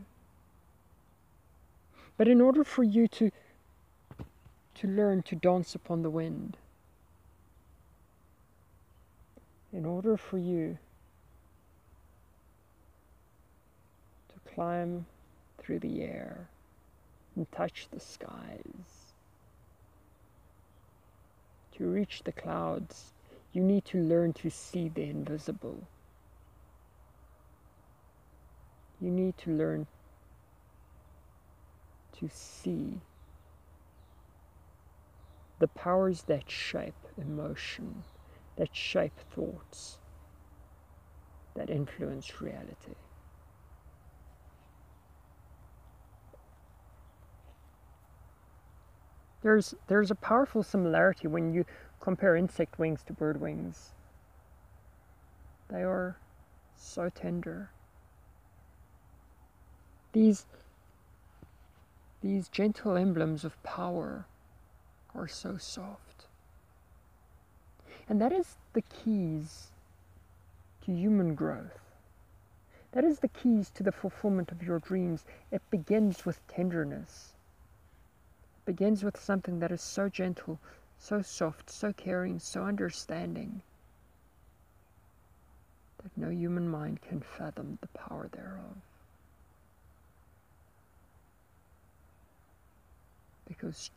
But 2.18 2.28
in 2.28 2.40
order 2.40 2.64
for 2.64 2.82
you 2.82 3.08
to 3.08 3.30
to 4.74 4.86
learn 4.86 5.22
to 5.22 5.34
dance 5.34 5.74
upon 5.74 6.02
the 6.02 6.10
wind, 6.10 6.56
in 9.72 9.84
order 9.84 10.16
for 10.16 10.38
you 10.38 10.78
to 14.28 14.54
climb 14.54 15.06
through 15.58 15.80
the 15.80 16.02
air 16.02 16.48
and 17.34 17.50
touch 17.50 17.88
the 17.90 17.98
skies, 17.98 19.12
to 21.72 21.88
reach 21.88 22.22
the 22.24 22.32
clouds, 22.32 23.12
you 23.52 23.62
need 23.62 23.84
to 23.84 23.98
learn 23.98 24.32
to 24.32 24.50
see 24.50 24.88
the 24.88 25.02
invisible. 25.02 25.82
You 29.00 29.10
need 29.10 29.38
to 29.38 29.50
learn 29.50 29.86
to 32.18 32.28
see 32.28 33.00
the 35.58 35.68
powers 35.68 36.22
that 36.22 36.50
shape 36.50 36.94
emotion 37.16 38.02
that 38.58 38.74
shape 38.74 39.18
thoughts, 39.30 39.98
that 41.54 41.70
influence 41.70 42.42
reality. 42.42 42.96
There's, 49.42 49.74
there's 49.86 50.10
a 50.10 50.16
powerful 50.16 50.64
similarity 50.64 51.28
when 51.28 51.54
you 51.54 51.64
compare 52.00 52.34
insect 52.34 52.80
wings 52.80 53.04
to 53.04 53.12
bird 53.12 53.40
wings. 53.40 53.90
They 55.68 55.84
are 55.84 56.16
so 56.76 57.08
tender. 57.08 57.70
These, 60.12 60.46
these 62.22 62.48
gentle 62.48 62.96
emblems 62.96 63.44
of 63.44 63.62
power 63.62 64.24
are 65.14 65.28
so 65.28 65.56
soft. 65.56 66.26
And 68.08 68.20
that 68.20 68.32
is 68.32 68.56
the 68.72 68.82
keys 68.82 69.68
to 70.84 70.92
human 70.92 71.34
growth. 71.34 71.80
That 72.92 73.04
is 73.04 73.18
the 73.18 73.28
keys 73.28 73.70
to 73.70 73.82
the 73.82 73.92
fulfillment 73.92 74.50
of 74.50 74.62
your 74.62 74.78
dreams. 74.78 75.24
It 75.50 75.60
begins 75.70 76.24
with 76.24 76.46
tenderness. 76.48 77.34
It 78.56 78.64
begins 78.64 79.04
with 79.04 79.20
something 79.20 79.58
that 79.60 79.70
is 79.70 79.82
so 79.82 80.08
gentle, 80.08 80.58
so 80.98 81.20
soft, 81.20 81.68
so 81.68 81.92
caring, 81.92 82.38
so 82.38 82.64
understanding 82.64 83.60
that 86.02 86.16
no 86.16 86.30
human 86.30 86.68
mind 86.68 87.02
can 87.02 87.20
fathom 87.20 87.76
the 87.82 87.88
power 87.88 88.28
thereof. 88.32 88.76
Because 93.48 93.90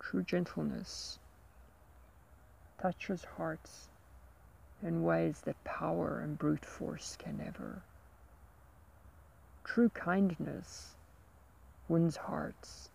true 0.00 0.22
gentleness 0.22 1.18
touches 2.80 3.24
hearts 3.36 3.88
in 4.82 5.04
ways 5.04 5.42
that 5.44 5.62
power 5.62 6.18
and 6.18 6.36
brute 6.36 6.64
force 6.64 7.16
can 7.16 7.38
never. 7.38 7.82
True 9.62 9.88
kindness 9.90 10.96
wins 11.88 12.16
hearts, 12.16 12.90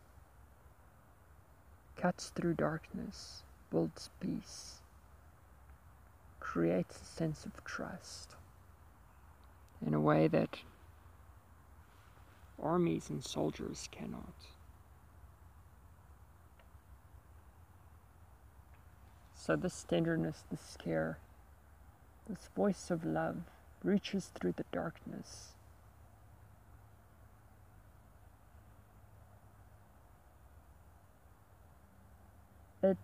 cuts 1.96 2.30
through 2.30 2.56
darkness, 2.56 3.44
builds 3.72 4.10
peace, 4.20 4.82
creates 6.42 7.02
a 7.02 7.06
sense 7.06 7.46
of 7.46 7.64
trust 7.64 8.36
in 9.86 9.94
a 9.94 10.02
way 10.02 10.28
that 10.28 10.60
armies 12.62 13.10
and 13.10 13.24
soldiers 13.24 13.88
cannot. 13.92 14.34
So 19.48 19.56
this 19.56 19.82
tenderness, 19.84 20.44
this 20.52 20.76
care, 20.78 21.20
this 22.28 22.50
voice 22.54 22.92
of 22.92 23.06
love 23.06 23.38
reaches 23.82 24.30
through 24.36 24.56
the 24.58 24.66
darkness. 24.74 25.54
It, 32.84 32.98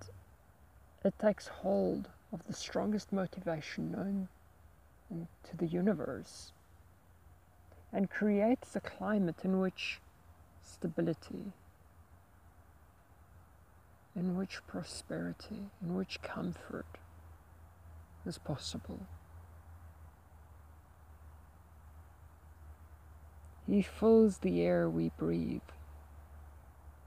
it 1.06 1.13
takes 1.17 1.47
hold 1.47 2.10
of 2.34 2.45
the 2.45 2.53
strongest 2.53 3.13
motivation 3.13 3.93
known 3.93 4.27
to 5.49 5.56
the 5.56 5.67
universe 5.67 6.51
and 7.93 8.10
creates 8.10 8.75
a 8.75 8.82
climate 8.82 9.45
in 9.45 9.62
which 9.62 10.01
stability, 10.62 11.53
in 14.15 14.36
which 14.36 14.65
prosperity, 14.67 15.71
in 15.82 15.95
which 15.95 16.21
comfort 16.21 16.86
is 18.26 18.38
possible. 18.38 19.08
He 23.67 23.82
fills 23.82 24.39
the 24.39 24.62
air 24.62 24.89
we 24.89 25.10
breathe 25.17 25.62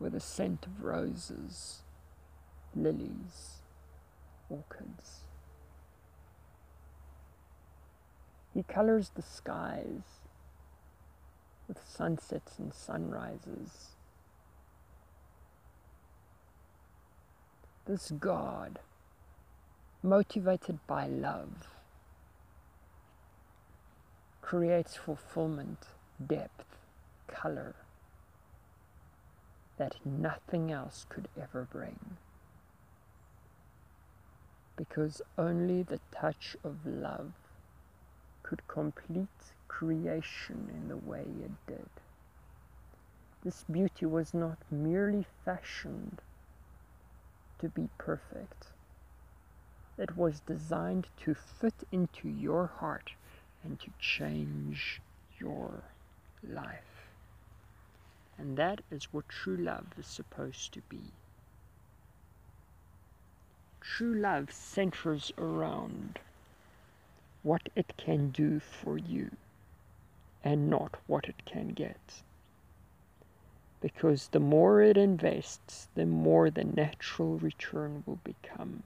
with 0.01 0.15
a 0.15 0.21
scent 0.21 0.67
of 0.67 0.83
roses, 0.83 1.83
lilies, 2.75 3.63
orchids. 4.49 5.21
He 8.55 8.63
colors 8.63 9.11
the 9.15 9.23
skies 9.23 10.21
with 11.69 11.79
sunsets 11.87 12.59
and 12.59 12.73
sunrises 12.73 13.96
this 17.87 18.11
God, 18.11 18.81
motivated 20.03 20.79
by 20.87 21.07
love, 21.07 21.69
creates 24.43 24.97
fulfillment, 24.97 25.87
depth, 26.25 26.65
color 27.29 27.75
that 29.77 29.95
nothing 30.05 30.73
else 30.73 31.07
could 31.09 31.29
ever 31.41 31.67
bring. 31.71 32.17
Because 34.77 35.23
only 35.39 35.83
the 35.83 36.01
touch 36.13 36.57
of 36.65 36.85
love 36.85 37.33
could 38.43 38.67
complete 38.69 39.29
creation 39.69 40.71
in 40.75 40.89
the 40.89 40.97
way 40.97 41.21
it 41.23 41.53
did. 41.67 41.89
This 43.45 43.65
beauty 43.71 44.07
was 44.07 44.35
not 44.35 44.59
merely 44.71 45.27
fashioned 45.45 46.21
to 47.61 47.69
be 47.69 47.89
perfect. 47.99 48.67
It 49.99 50.17
was 50.17 50.41
designed 50.41 51.07
to 51.25 51.35
fit 51.35 51.75
into 51.91 52.29
your 52.29 52.67
heart 52.67 53.13
and 53.65 53.81
to 53.81 53.91
change 53.99 55.01
your 55.39 55.83
life. 56.47 57.09
And 58.39 58.57
that 58.59 58.83
is 58.91 59.13
what 59.13 59.29
true 59.29 59.57
love 59.57 59.87
is 59.99 60.07
supposed 60.07 60.73
to 60.75 60.83
be. 60.89 61.01
True 63.81 64.15
love 64.15 64.53
centers 64.53 65.33
around 65.39 66.19
what 67.43 67.69
it 67.75 67.95
can 67.97 68.31
do 68.31 68.61
for 68.61 68.99
you 68.99 69.31
and 70.45 70.69
not 70.69 70.97
what 71.07 71.25
it 71.27 71.45
can 71.47 71.69
get 71.69 72.23
because 73.81 74.29
the 74.29 74.41
more 74.41 74.81
it 74.81 74.97
invests, 74.97 75.89
the 75.95 76.07
more 76.07 76.51
the 76.51 76.65
natural 76.65 77.39
return 77.39 78.03
will 78.07 78.21
become. 78.25 78.83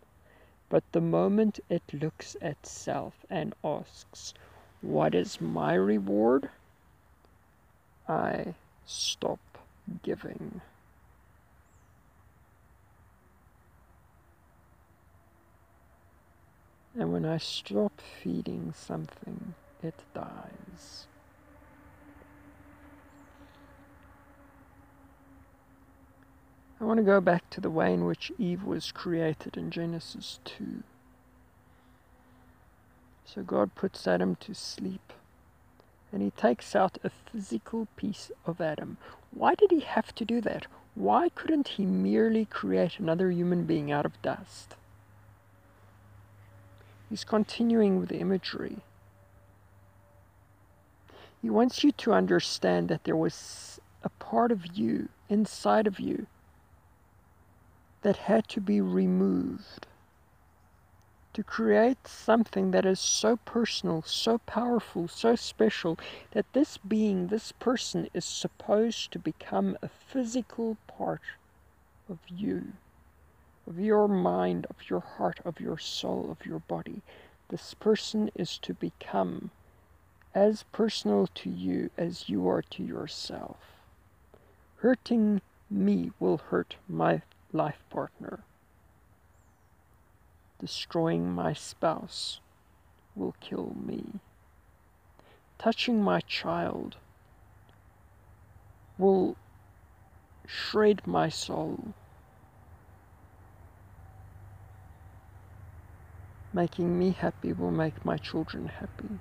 But 0.68 0.84
the 0.92 1.00
moment 1.00 1.60
it 1.68 1.82
looks 1.92 2.36
at 2.40 2.66
self 2.66 3.26
and 3.28 3.54
asks, 3.64 4.34
What 4.80 5.14
is 5.14 5.40
my 5.40 5.74
reward? 5.74 6.50
I 8.08 8.54
stop 8.86 9.40
giving. 10.02 10.60
And 16.98 17.12
when 17.12 17.24
I 17.24 17.38
stop 17.38 18.00
feeding 18.00 18.74
something, 18.76 19.54
it 19.82 19.94
dies. 20.12 21.06
I 26.80 26.84
want 26.84 26.96
to 26.96 27.04
go 27.04 27.20
back 27.20 27.50
to 27.50 27.60
the 27.60 27.68
way 27.68 27.92
in 27.92 28.06
which 28.06 28.32
Eve 28.38 28.64
was 28.64 28.90
created 28.90 29.58
in 29.58 29.70
Genesis 29.70 30.40
2. 30.46 30.82
So 33.26 33.42
God 33.42 33.74
puts 33.74 34.08
Adam 34.08 34.36
to 34.36 34.54
sleep 34.54 35.12
and 36.10 36.22
he 36.22 36.30
takes 36.30 36.74
out 36.74 36.98
a 37.04 37.10
physical 37.10 37.86
piece 37.96 38.32
of 38.46 38.60
Adam. 38.60 38.96
Why 39.30 39.54
did 39.54 39.70
he 39.70 39.80
have 39.80 40.14
to 40.16 40.24
do 40.24 40.40
that? 40.40 40.66
Why 40.94 41.28
couldn't 41.28 41.68
he 41.68 41.84
merely 41.84 42.46
create 42.46 42.98
another 42.98 43.30
human 43.30 43.64
being 43.64 43.92
out 43.92 44.06
of 44.06 44.20
dust? 44.22 44.74
He's 47.08 47.24
continuing 47.24 48.00
with 48.00 48.08
the 48.08 48.18
imagery. 48.18 48.78
He 51.42 51.50
wants 51.50 51.84
you 51.84 51.92
to 51.92 52.12
understand 52.12 52.88
that 52.88 53.04
there 53.04 53.16
was 53.16 53.80
a 54.02 54.08
part 54.08 54.50
of 54.50 54.76
you, 54.76 55.08
inside 55.28 55.86
of 55.86 56.00
you, 56.00 56.26
that 58.02 58.16
had 58.16 58.48
to 58.48 58.60
be 58.60 58.80
removed 58.80 59.86
to 61.32 61.44
create 61.44 62.08
something 62.08 62.72
that 62.72 62.84
is 62.84 62.98
so 62.98 63.36
personal, 63.36 64.02
so 64.02 64.38
powerful, 64.38 65.06
so 65.06 65.36
special 65.36 65.98
that 66.32 66.52
this 66.52 66.76
being, 66.76 67.28
this 67.28 67.52
person 67.52 68.08
is 68.12 68.24
supposed 68.24 69.12
to 69.12 69.18
become 69.18 69.76
a 69.80 69.88
physical 69.88 70.76
part 70.88 71.20
of 72.08 72.18
you, 72.28 72.72
of 73.66 73.78
your 73.78 74.08
mind, 74.08 74.66
of 74.68 74.90
your 74.90 75.00
heart, 75.00 75.38
of 75.44 75.60
your 75.60 75.78
soul, 75.78 76.28
of 76.30 76.44
your 76.44 76.58
body. 76.60 77.00
This 77.48 77.74
person 77.74 78.30
is 78.34 78.58
to 78.58 78.74
become 78.74 79.50
as 80.34 80.64
personal 80.72 81.28
to 81.34 81.50
you 81.50 81.90
as 81.96 82.28
you 82.28 82.48
are 82.48 82.62
to 82.62 82.82
yourself. 82.82 83.58
Hurting 84.76 85.40
me 85.70 86.10
will 86.18 86.38
hurt 86.38 86.76
my 86.88 87.22
life 87.52 87.82
partner 87.90 88.44
destroying 90.60 91.32
my 91.32 91.54
spouse 91.54 92.40
will 93.16 93.34
kill 93.40 93.74
me. 93.74 94.20
Touching 95.58 96.02
my 96.02 96.20
child 96.20 96.96
will 98.98 99.36
shred 100.46 101.06
my 101.06 101.28
soul. 101.28 101.94
Making 106.52 106.98
me 106.98 107.12
happy 107.12 107.52
will 107.52 107.70
make 107.70 108.04
my 108.04 108.16
children 108.18 108.66
happy. 108.66 109.18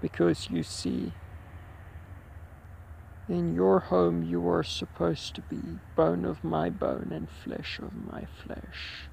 Because 0.00 0.48
you 0.50 0.62
see, 0.62 1.12
in 3.30 3.54
your 3.54 3.78
home, 3.78 4.24
you 4.24 4.48
are 4.48 4.64
supposed 4.64 5.34
to 5.36 5.40
be 5.42 5.78
bone 5.94 6.24
of 6.24 6.42
my 6.42 6.68
bone 6.68 7.10
and 7.12 7.28
flesh 7.30 7.78
of 7.78 7.92
my 8.12 8.24
flesh. 8.44 9.08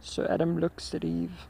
So 0.00 0.26
Adam 0.26 0.58
looks 0.58 0.92
at 0.94 1.04
Eve 1.04 1.46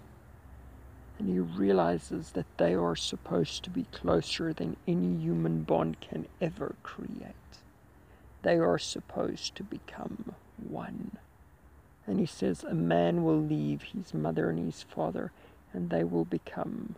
and 1.18 1.28
he 1.28 1.38
realizes 1.38 2.32
that 2.32 2.46
they 2.58 2.74
are 2.74 2.94
supposed 2.94 3.64
to 3.64 3.70
be 3.70 3.86
closer 3.90 4.52
than 4.52 4.76
any 4.86 5.16
human 5.16 5.62
bond 5.62 6.00
can 6.00 6.26
ever 6.40 6.76
create. 6.82 7.34
They 8.42 8.56
are 8.56 8.78
supposed 8.78 9.54
to 9.56 9.64
become 9.64 10.34
one. 10.56 11.16
And 12.06 12.20
he 12.20 12.26
says, 12.26 12.62
A 12.62 12.74
man 12.74 13.24
will 13.24 13.40
leave 13.40 13.82
his 13.82 14.14
mother 14.14 14.50
and 14.50 14.58
his 14.58 14.82
father, 14.82 15.32
and 15.72 15.90
they 15.90 16.04
will 16.04 16.24
become 16.24 16.94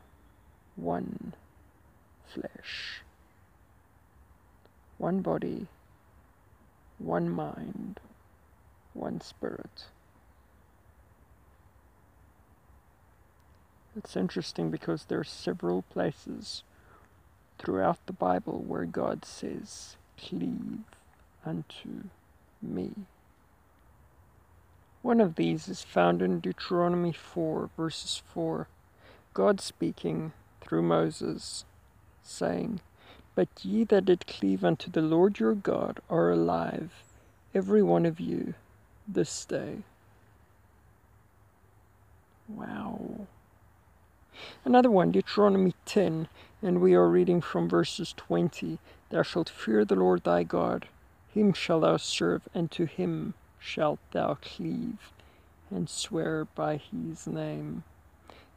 one 0.76 1.34
flesh 2.26 3.02
one 5.00 5.22
body, 5.22 5.66
one 6.98 7.26
mind, 7.26 7.98
one 8.92 9.18
spirit. 9.18 9.86
It's 13.96 14.14
interesting 14.14 14.70
because 14.70 15.04
there 15.04 15.20
are 15.20 15.24
several 15.24 15.82
places 15.82 16.64
throughout 17.58 17.98
the 18.04 18.12
Bible 18.12 18.62
where 18.66 18.84
God 18.84 19.24
says, 19.24 19.96
Cleave 20.18 20.84
unto 21.46 22.04
me. 22.60 22.90
One 25.00 25.20
of 25.20 25.36
these 25.36 25.66
is 25.66 25.82
found 25.82 26.20
in 26.20 26.40
Deuteronomy 26.40 27.14
4, 27.14 27.70
verses 27.74 28.22
4. 28.34 28.68
God 29.32 29.62
speaking 29.62 30.32
through 30.60 30.82
Moses, 30.82 31.64
saying, 32.22 32.80
but 33.34 33.48
ye 33.62 33.84
that 33.84 34.04
did 34.04 34.26
cleave 34.26 34.64
unto 34.64 34.90
the 34.90 35.02
Lord 35.02 35.38
your 35.38 35.54
God 35.54 36.00
are 36.10 36.30
alive, 36.30 37.04
every 37.54 37.82
one 37.82 38.06
of 38.06 38.20
you, 38.20 38.54
this 39.06 39.44
day. 39.44 39.78
Wow. 42.48 43.26
Another 44.64 44.90
one, 44.90 45.10
Deuteronomy 45.10 45.74
10, 45.86 46.28
and 46.62 46.80
we 46.80 46.94
are 46.94 47.08
reading 47.08 47.40
from 47.40 47.68
verses 47.68 48.14
20. 48.16 48.78
Thou 49.10 49.22
shalt 49.22 49.48
fear 49.48 49.84
the 49.84 49.94
Lord 49.94 50.24
thy 50.24 50.42
God, 50.42 50.88
him 51.32 51.52
shalt 51.52 51.82
thou 51.82 51.96
serve, 51.96 52.48
and 52.54 52.70
to 52.72 52.86
him 52.86 53.34
shalt 53.58 53.98
thou 54.12 54.34
cleave, 54.40 55.12
and 55.70 55.88
swear 55.88 56.46
by 56.54 56.76
his 56.76 57.26
name. 57.26 57.84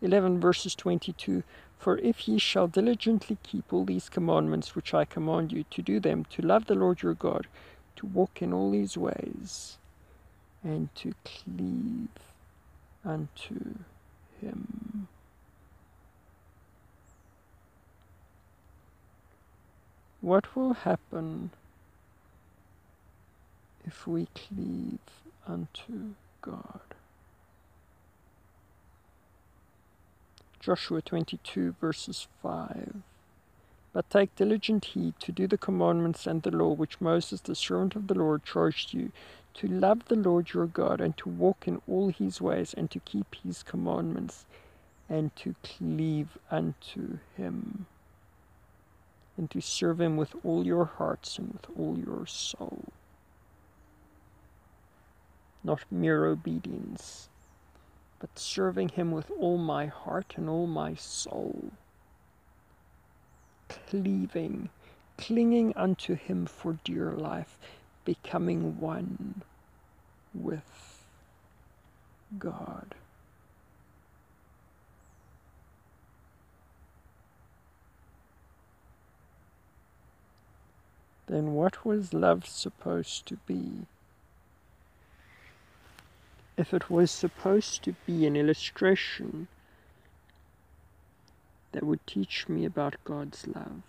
11 0.01 0.39
verses 0.39 0.75
22 0.75 1.43
For 1.83 1.97
if 1.97 2.29
ye 2.29 2.37
shall 2.37 2.67
diligently 2.67 3.37
keep 3.43 3.73
all 3.73 3.83
these 3.83 4.07
commandments 4.07 4.73
which 4.73 4.93
I 4.93 5.03
command 5.03 5.51
you 5.51 5.65
to 5.71 5.81
do 5.81 5.99
them, 5.99 6.23
to 6.29 6.41
love 6.41 6.67
the 6.67 6.75
Lord 6.75 7.01
your 7.01 7.13
God, 7.13 7.45
to 7.97 8.05
walk 8.05 8.41
in 8.41 8.53
all 8.53 8.71
his 8.71 8.97
ways, 8.97 9.77
and 10.63 10.95
to 10.95 11.13
cleave 11.25 12.07
unto 13.03 13.79
him. 14.39 15.09
What 20.21 20.55
will 20.55 20.71
happen 20.71 21.49
if 23.85 24.07
we 24.07 24.29
cleave 24.33 24.99
unto 25.45 26.13
God? 26.41 26.79
Joshua 30.63 31.01
22, 31.01 31.75
verses 31.81 32.29
5. 32.41 33.01
But 33.91 34.09
take 34.09 34.33
diligent 34.37 34.85
heed 34.85 35.13
to 35.19 35.33
do 35.33 35.45
the 35.45 35.57
commandments 35.57 36.25
and 36.25 36.41
the 36.41 36.51
law 36.51 36.71
which 36.71 37.01
Moses, 37.01 37.41
the 37.41 37.53
servant 37.53 37.97
of 37.97 38.07
the 38.07 38.13
Lord, 38.13 38.45
charged 38.45 38.93
you, 38.93 39.11
to 39.55 39.67
love 39.67 40.05
the 40.05 40.15
Lord 40.15 40.53
your 40.53 40.67
God, 40.67 41.01
and 41.01 41.17
to 41.17 41.27
walk 41.27 41.67
in 41.67 41.81
all 41.85 42.11
his 42.11 42.39
ways, 42.39 42.73
and 42.73 42.89
to 42.91 43.01
keep 43.01 43.35
his 43.43 43.61
commandments, 43.61 44.45
and 45.09 45.35
to 45.35 45.53
cleave 45.63 46.37
unto 46.49 47.17
him, 47.35 47.85
and 49.35 49.51
to 49.51 49.59
serve 49.59 49.99
him 49.99 50.15
with 50.15 50.33
all 50.45 50.65
your 50.65 50.85
hearts 50.85 51.37
and 51.37 51.51
with 51.51 51.67
all 51.77 51.99
your 51.99 52.25
soul. 52.25 52.85
Not 55.61 55.81
mere 55.91 56.23
obedience 56.25 57.27
but 58.23 58.39
serving 58.39 58.87
Him 58.87 59.11
with 59.11 59.29
all 59.37 59.57
my 59.57 59.87
heart 59.87 60.35
and 60.37 60.47
all 60.47 60.65
my 60.65 60.95
soul. 60.95 61.73
Cleaving, 63.67 64.69
clinging 65.17 65.73
unto 65.75 66.15
Him 66.15 66.45
for 66.45 66.77
dear 66.85 67.11
life, 67.11 67.57
becoming 68.05 68.79
one 68.79 69.41
with 70.33 71.03
God. 72.39 72.95
Then 81.27 81.55
what 81.55 81.85
was 81.85 82.13
love 82.13 82.47
supposed 82.47 83.25
to 83.25 83.35
be? 83.45 83.85
If 86.57 86.73
it 86.73 86.89
was 86.89 87.09
supposed 87.09 87.83
to 87.83 87.95
be 88.05 88.25
an 88.25 88.35
illustration 88.35 89.47
that 91.71 91.83
would 91.83 92.05
teach 92.05 92.47
me 92.47 92.65
about 92.65 92.95
God's 93.03 93.47
love? 93.47 93.81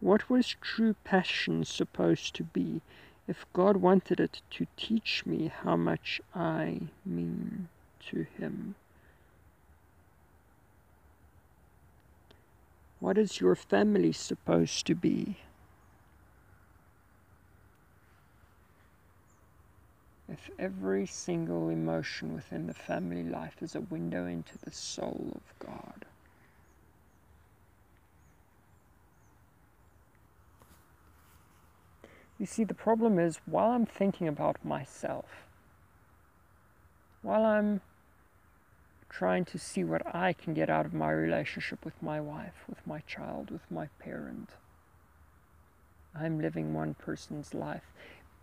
What 0.00 0.28
was 0.28 0.56
true 0.60 0.96
passion 1.04 1.64
supposed 1.64 2.34
to 2.34 2.42
be 2.42 2.80
if 3.26 3.46
God 3.52 3.78
wanted 3.78 4.20
it 4.20 4.42
to 4.50 4.66
teach 4.76 5.24
me 5.24 5.50
how 5.62 5.76
much 5.76 6.20
I 6.34 6.82
mean 7.06 7.68
to 8.10 8.26
Him? 8.38 8.74
What 13.00 13.18
is 13.18 13.40
your 13.40 13.54
family 13.54 14.12
supposed 14.12 14.86
to 14.86 14.94
be? 14.94 15.36
If 20.28 20.50
every 20.58 21.06
single 21.06 21.68
emotion 21.68 22.34
within 22.34 22.66
the 22.66 22.74
family 22.74 23.22
life 23.22 23.56
is 23.60 23.74
a 23.74 23.80
window 23.80 24.26
into 24.26 24.56
the 24.58 24.70
soul 24.70 25.32
of 25.34 25.66
God. 25.66 26.06
You 32.38 32.46
see, 32.46 32.64
the 32.64 32.74
problem 32.74 33.18
is 33.18 33.38
while 33.46 33.70
I'm 33.70 33.86
thinking 33.86 34.26
about 34.26 34.64
myself, 34.64 35.46
while 37.22 37.44
I'm 37.44 37.80
trying 39.08 39.44
to 39.44 39.58
see 39.58 39.84
what 39.84 40.14
I 40.14 40.32
can 40.32 40.54
get 40.54 40.68
out 40.68 40.84
of 40.84 40.92
my 40.92 41.10
relationship 41.10 41.84
with 41.84 42.02
my 42.02 42.20
wife, 42.20 42.64
with 42.68 42.84
my 42.86 43.00
child, 43.00 43.50
with 43.50 43.70
my 43.70 43.86
parent, 44.00 44.50
I'm 46.14 46.40
living 46.40 46.74
one 46.74 46.94
person's 46.94 47.54
life. 47.54 47.92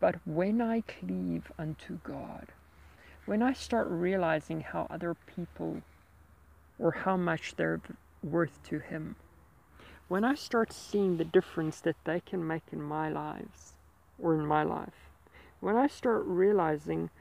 But 0.02 0.16
when 0.26 0.62
I 0.62 0.82
cleave 0.82 1.52
unto 1.60 2.00
God, 2.04 2.48
when 3.28 3.44
I 3.44 3.54
start 3.54 3.88
realizing 3.88 4.62
how 4.62 4.88
other 4.90 5.14
people 5.14 5.84
or 6.80 6.92
how 6.92 7.16
much 7.16 7.56
they're 7.56 7.80
worth 8.24 8.64
to 8.64 8.80
Him, 8.80 9.16
when 10.08 10.26
I 10.26 10.34
start 10.34 10.74
seeing 10.74 11.18
the 11.18 11.24
difference 11.24 11.80
that 11.82 12.04
they 12.04 12.20
can 12.20 12.46
make 12.46 12.64
in 12.72 12.82
my 12.82 13.10
lives 13.10 13.74
or 14.20 14.34
in 14.34 14.46
my 14.46 14.64
life, 14.64 15.12
when 15.60 15.76
I 15.78 15.86
start 15.86 16.24
realizing 16.26 17.12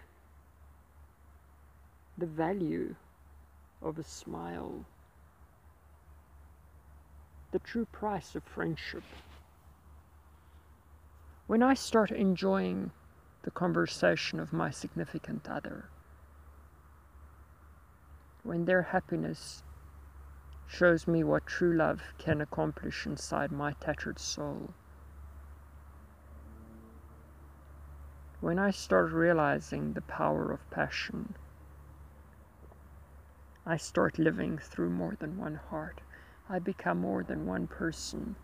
the 2.17 2.27
value 2.27 2.95
of 3.83 3.99
a 3.99 4.05
smile, 4.05 4.87
the 7.53 7.59
true 7.59 7.87
price 7.93 8.35
of 8.35 8.43
friendship, 8.43 9.03
when 11.51 11.65
I 11.65 11.75
start 11.75 12.13
enjoying 12.13 12.93
the 13.43 13.51
conversation 13.51 14.39
of 14.39 14.53
my 14.53 14.71
significant 14.71 15.49
other, 15.51 15.87
when 18.45 18.67
their 18.67 18.83
happiness 18.83 19.65
shows 20.69 21.09
me 21.09 21.25
what 21.25 21.49
true 21.49 21.77
love 21.77 22.03
can 22.19 22.41
accomplish 22.41 23.05
inside 23.05 23.51
my 23.51 23.73
tattered 23.81 24.21
soul. 24.21 24.73
When 28.41 28.61
I 28.61 28.71
start 28.71 29.11
realizing 29.11 29.95
the 29.95 30.03
power 30.03 30.53
of 30.53 30.71
passion, 30.71 31.35
I 33.67 33.77
start 33.77 34.21
living 34.21 34.57
through 34.57 34.91
more 34.91 35.17
than 35.19 35.37
one 35.37 35.57
heart. 35.57 36.01
I 36.49 36.61
become 36.61 37.01
more 37.01 37.25
than 37.25 37.45
one 37.45 37.67
person. 37.67 38.37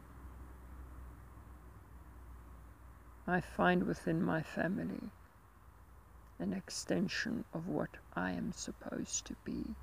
I 3.29 3.41
find 3.41 3.83
within 3.83 4.23
my 4.23 4.41
family 4.41 5.11
an 6.39 6.53
extension 6.53 7.45
of 7.53 7.67
what 7.67 7.97
I 8.15 8.31
am 8.31 8.53
supposed 8.53 9.27
to 9.27 9.35
be. 9.45 9.75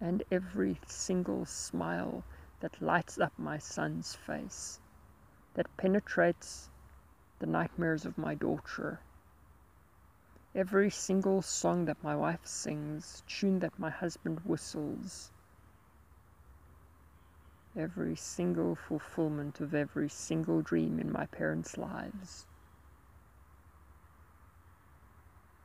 And 0.00 0.24
every 0.30 0.80
single 0.86 1.44
smile 1.44 2.24
that 2.60 2.82
lights 2.82 3.20
up 3.20 3.32
my 3.38 3.58
son's 3.58 4.16
face, 4.16 4.80
that 5.54 5.76
penetrates 5.76 6.68
the 7.38 7.46
nightmares 7.46 8.04
of 8.04 8.18
my 8.18 8.34
daughter. 8.34 8.98
Every 10.52 10.90
single 10.90 11.42
song 11.42 11.84
that 11.84 12.02
my 12.02 12.16
wife 12.16 12.44
sings, 12.44 13.22
tune 13.28 13.60
that 13.60 13.78
my 13.78 13.90
husband 13.90 14.40
whistles, 14.40 15.30
every 17.78 18.16
single 18.16 18.74
fulfillment 18.74 19.60
of 19.60 19.74
every 19.74 20.08
single 20.08 20.62
dream 20.62 20.98
in 20.98 21.12
my 21.12 21.26
parents' 21.26 21.76
lives 21.76 22.46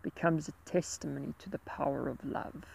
becomes 0.04 0.50
a 0.50 0.70
testimony 0.70 1.34
to 1.40 1.50
the 1.50 1.60
power 1.60 2.10
of 2.10 2.26
love, 2.26 2.66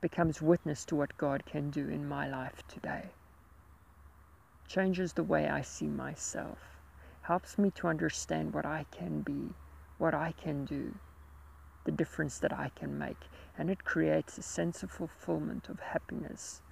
becomes 0.00 0.42
witness 0.42 0.84
to 0.84 0.96
what 0.96 1.16
God 1.18 1.44
can 1.46 1.70
do 1.70 1.88
in 1.88 2.08
my 2.08 2.28
life 2.28 2.62
today 2.68 3.04
changes 4.72 5.12
the 5.12 5.22
way 5.22 5.48
I 5.48 5.60
see 5.60 5.86
myself, 5.86 6.58
helps 7.22 7.58
me 7.58 7.70
to 7.72 7.88
understand 7.88 8.54
what 8.54 8.64
I 8.64 8.86
can 8.90 9.20
be, 9.20 9.50
what 9.98 10.14
I 10.14 10.32
can 10.42 10.64
do, 10.64 10.94
the 11.84 11.92
difference 11.92 12.38
that 12.38 12.52
I 12.52 12.70
can 12.74 12.98
make, 12.98 13.28
and 13.58 13.70
it 13.70 13.84
creates 13.84 14.38
a 14.38 14.42
sense 14.42 14.82
of 14.82 14.90
fulfillment, 14.90 15.68
of 15.68 15.80
happiness, 15.80 16.62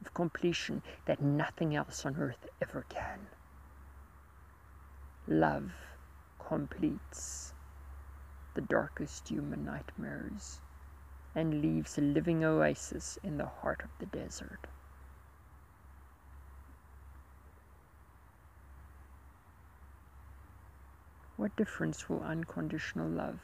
of 0.00 0.14
completion 0.14 0.82
that 1.06 1.22
nothing 1.22 1.74
else 1.74 2.04
on 2.06 2.16
earth 2.16 2.48
ever 2.62 2.84
can. 2.88 3.26
Love 5.26 5.72
completes 6.38 7.52
the 8.54 8.60
darkest 8.60 9.28
human 9.28 9.64
nightmares 9.64 10.60
and 11.34 11.60
leaves 11.62 11.98
a 11.98 12.00
living 12.00 12.44
oasis 12.44 13.18
in 13.24 13.38
the 13.38 13.46
heart 13.46 13.82
of 13.82 13.90
the 13.98 14.06
desert. 14.06 14.66
What 21.36 21.56
difference 21.56 22.08
will 22.08 22.22
unconditional 22.22 23.08
love 23.08 23.40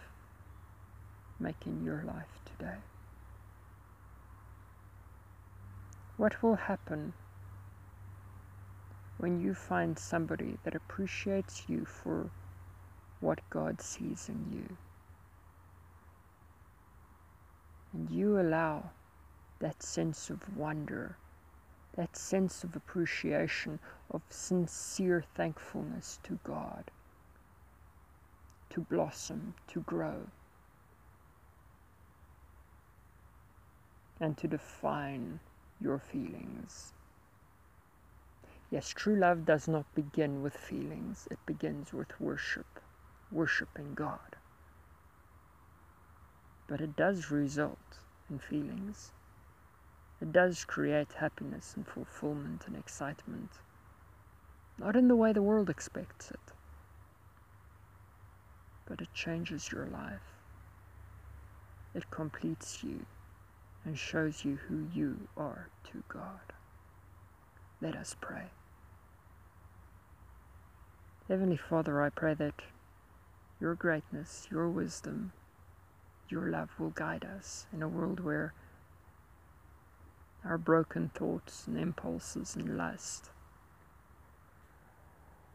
make 1.41 1.67
in 1.67 1.85
your 1.85 2.05
life 2.07 2.39
today? 2.45 2.77
What 6.21 6.43
will 6.43 6.57
happen 6.57 7.15
when 9.17 9.41
you 9.41 9.55
find 9.55 9.99
somebody 9.99 10.59
that 10.65 10.75
appreciates 10.75 11.65
you 11.67 11.87
for 11.87 12.29
what 13.21 13.41
God 13.49 13.81
sees 13.81 14.29
in 14.29 14.45
you? 14.53 14.77
And 17.95 18.11
you 18.11 18.39
allow 18.39 18.91
that 19.61 19.83
sense 19.83 20.29
of 20.29 20.59
wonder, 20.59 21.17
that 21.97 22.15
sense 22.15 22.65
of 22.65 22.77
appreciation, 22.77 23.79
of 24.11 24.21
sincere 24.29 25.25
thankfulness 25.35 26.19
to 26.25 26.39
God 26.45 26.85
to 28.69 28.81
blossom, 28.83 29.55
to 29.69 29.81
grow, 29.81 30.27
and 34.21 34.37
to 34.37 34.47
define 34.47 35.41
your 35.81 35.99
feelings. 35.99 36.93
Yes, 38.71 38.91
true 38.91 39.17
love 39.17 39.45
does 39.47 39.69
not 39.69 39.87
begin 39.95 40.43
with 40.43 40.55
feelings, 40.55 41.27
it 41.31 41.39
begins 41.47 41.93
with 41.93 42.21
worship, 42.21 42.81
worshiping 43.33 43.95
God. 43.95 44.37
But 46.69 46.81
it 46.81 46.97
does 46.97 47.31
result 47.31 47.99
in 48.31 48.39
feelings. 48.39 49.13
It 50.21 50.33
does 50.33 50.65
create 50.65 51.15
happiness 51.19 51.75
and 51.77 51.87
fulfillment 51.87 52.65
and 52.67 52.77
excitement. 52.77 53.51
Not 54.79 54.97
in 54.97 55.09
the 55.09 55.17
way 55.17 55.33
the 55.33 55.43
world 55.43 55.71
expects 55.71 56.31
it, 56.31 56.53
but 58.89 59.01
it 59.01 59.09
changes 59.15 59.73
your 59.73 59.87
life. 59.87 60.39
It 61.95 62.11
completes 62.11 62.85
you 62.85 63.07
and 63.85 63.99
shows 63.99 64.45
you 64.45 64.57
who 64.69 64.87
you 64.95 65.29
are 65.37 65.69
to 65.93 66.03
God. 66.09 66.53
Let 67.81 67.97
us 67.97 68.15
pray. 68.21 68.51
Heavenly 71.29 71.57
Father, 71.57 72.03
I 72.03 72.11
pray 72.11 72.35
that 72.35 72.63
your 73.61 73.75
greatness, 73.75 74.49
your 74.51 74.69
wisdom, 74.69 75.33
your 76.29 76.51
love 76.51 76.71
will 76.79 76.91
guide 76.91 77.25
us 77.25 77.67
in 77.73 77.83
a 77.83 77.89
world 77.89 78.21
where 78.21 78.53
our 80.45 80.59
broken 80.59 81.11
thoughts 81.15 81.67
and 81.67 81.79
impulses 81.79 82.57
and 82.57 82.77
lust 82.77 83.31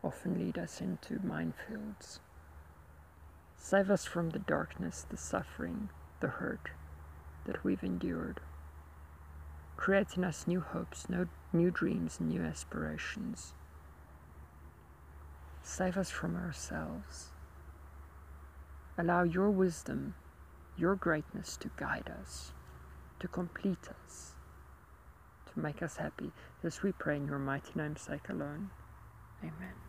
often 0.03 0.37
lead 0.39 0.57
us 0.57 0.81
into 0.81 1.15
minefields. 1.15 2.19
Save 3.57 3.89
us 3.89 4.05
from 4.05 4.29
the 4.29 4.39
darkness, 4.39 5.05
the 5.09 5.17
suffering, 5.17 5.89
the 6.19 6.27
hurt 6.27 6.69
that 7.45 7.63
we've 7.63 7.83
endured. 7.83 8.39
Create 9.77 10.17
in 10.17 10.23
us 10.23 10.47
new 10.47 10.61
hopes, 10.61 11.07
new 11.53 11.71
dreams, 11.71 12.19
new 12.19 12.41
aspirations. 12.41 13.53
Save 15.61 15.97
us 15.97 16.09
from 16.09 16.35
ourselves. 16.35 17.29
Allow 18.97 19.23
your 19.23 19.49
wisdom, 19.49 20.15
your 20.77 20.95
greatness 20.95 21.57
to 21.57 21.69
guide 21.75 22.09
us, 22.21 22.53
to 23.19 23.27
complete 23.27 23.89
us, 24.05 24.35
to 25.51 25.59
make 25.59 25.83
us 25.83 25.97
happy. 25.97 26.31
This 26.63 26.81
we 26.81 26.91
pray 26.91 27.17
in 27.17 27.27
your 27.27 27.39
mighty 27.39 27.71
name's 27.75 28.01
sake 28.01 28.29
alone. 28.29 28.69
Amen. 29.41 29.84